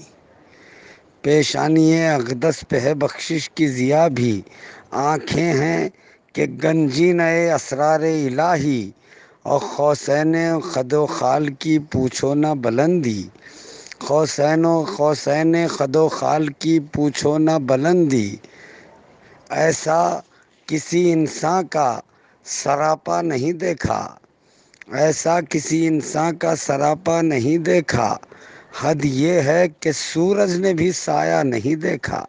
پیشانی 1.23 2.09
اقدس 2.09 2.65
پہ 2.69 2.81
ہے 2.81 2.95
بخشش 2.95 3.51
کی 3.51 3.69
ضیا 3.69 4.09
بھی۔ 4.09 4.43
آنکھیں 4.91 5.53
ہیں 5.53 5.89
کہ 6.33 6.47
گنجی 6.65 7.13
نئے 7.13 7.53
اسرار 7.53 8.01
الہی 8.01 8.91
اور 9.43 9.61
خوسین 9.61 10.61
خد 10.61 10.93
و 10.93 11.07
خال 11.07 11.49
کی 11.55 11.79
پوچھو 11.79 12.35
نہ 12.35 12.55
بلندی۔ 12.63 13.23
خوسین 14.01 14.65
و 14.65 14.85
خوسین 14.85 15.67
خد 15.69 15.97
و 15.97 16.09
خال 16.09 16.47
کی 16.49 16.81
پوچھو 16.81 17.39
نہ 17.39 17.59
بلندی۔ 17.63 18.37
ایسا 19.51 20.21
کسی 20.67 21.13
انسان 21.13 21.67
کا 21.67 22.01
سراپا 22.45 23.23
نہیں 23.23 23.53
دیکھا۔ 23.53 24.17
ایسا 24.91 25.41
کسی 25.49 25.87
انسان 25.87 26.37
کا 26.37 26.57
سراپا 26.57 27.21
نہیں 27.23 27.59
دیکھا۔ 27.59 28.17
حد 28.81 29.05
یہ 29.05 29.41
ہے 29.41 29.69
کہ 29.81 29.93
سورج 29.93 30.61
نے 30.61 30.75
بھی 30.75 30.93
سایہ 30.93 31.43
نہیں 31.43 31.75
دیکھا۔ 31.81 32.25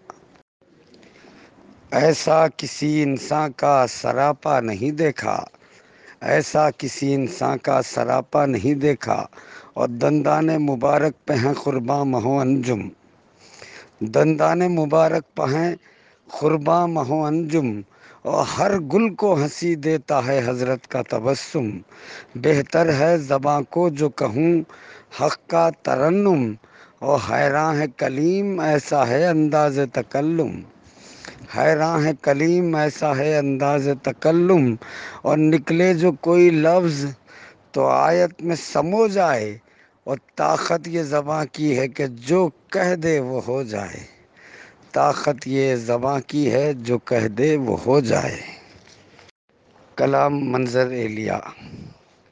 ایسا 1.91 2.47
کسی 2.57 3.03
انسان 3.03 3.51
کا 3.51 3.85
سراپا 3.89 4.59
نہیں 4.59 4.91
دیکھا۔ 4.91 5.37
ایسا 6.21 6.69
کسی 6.77 7.13
انسان 7.13 7.57
کا 7.57 7.81
سراپا 7.85 8.45
نہیں 8.45 8.73
دیکھا۔ 8.79 9.25
اور 9.73 9.87
دندان 10.01 10.47
مبارک 10.65 11.25
پہ 11.25 11.33
ہیں 11.33 11.53
قرباں 11.63 12.05
مہو 12.05 12.39
انجم۔ 12.39 12.81
دندان 14.13 14.59
مبارک 14.75 15.35
پہ 15.35 15.53
ہیں 15.53 15.75
قرباں 16.29 16.87
مہو 16.87 17.25
انجم۔ 17.25 17.67
اور 18.21 18.45
ہر 18.45 18.79
گل 18.79 19.15
کو 19.15 19.35
ہنسی 19.35 19.75
دیتا 19.75 20.25
ہے 20.27 20.41
حضرت 20.45 20.87
کا 20.87 21.01
تبسم۔ 21.09 21.69
بہتر 22.35 22.93
ہے 22.93 23.17
زباں 23.17 23.61
کو 23.61 23.89
جو 23.89 24.09
کہوں، 24.09 24.61
حق 25.21 25.49
کا 25.49 25.69
ترنم۔ 25.81 26.53
اور 26.99 27.19
حیراں 27.29 27.75
ہے 27.75 27.85
کلیم 27.97 28.59
ایسا 28.59 29.07
ہے 29.07 29.27
انداز 29.27 29.79
تکلم۔ 29.93 30.61
حیراں 31.57 32.03
ہے 32.03 32.11
کلیم 32.21 32.75
ایسا 32.75 33.17
ہے 33.17 33.37
انداز 33.37 33.89
تکلم۔ 34.03 34.75
اور 35.21 35.37
نکلے 35.37 35.93
جو 35.93 36.11
کوئی 36.11 36.49
لفظ 36.49 37.05
تو 37.71 37.85
آیت 37.87 38.41
میں 38.41 38.55
سمو 38.55 39.07
جائے۔ 39.07 39.57
اور 40.03 40.17
طاقت 40.35 40.87
یہ 40.87 41.03
زباں 41.03 41.45
کی 41.51 41.79
ہے 41.79 41.87
کہ 41.87 42.07
جو 42.07 42.49
کہہ 42.71 42.95
دے 42.95 43.19
وہ 43.19 43.41
ہو 43.47 43.63
جائے۔ 43.63 44.20
طاقت 44.93 45.47
یہ 45.47 45.75
زباں 45.87 46.19
کی 46.27 46.43
ہے 46.51 46.65
جو 46.85 46.97
کہہ 47.07 47.27
دے 47.37 47.55
وہ 47.65 47.77
ہو 47.85 47.99
جائے۔ 48.01 48.39
کلام 49.97 50.33
منظر 50.51 50.87
ایلیا 50.91 51.39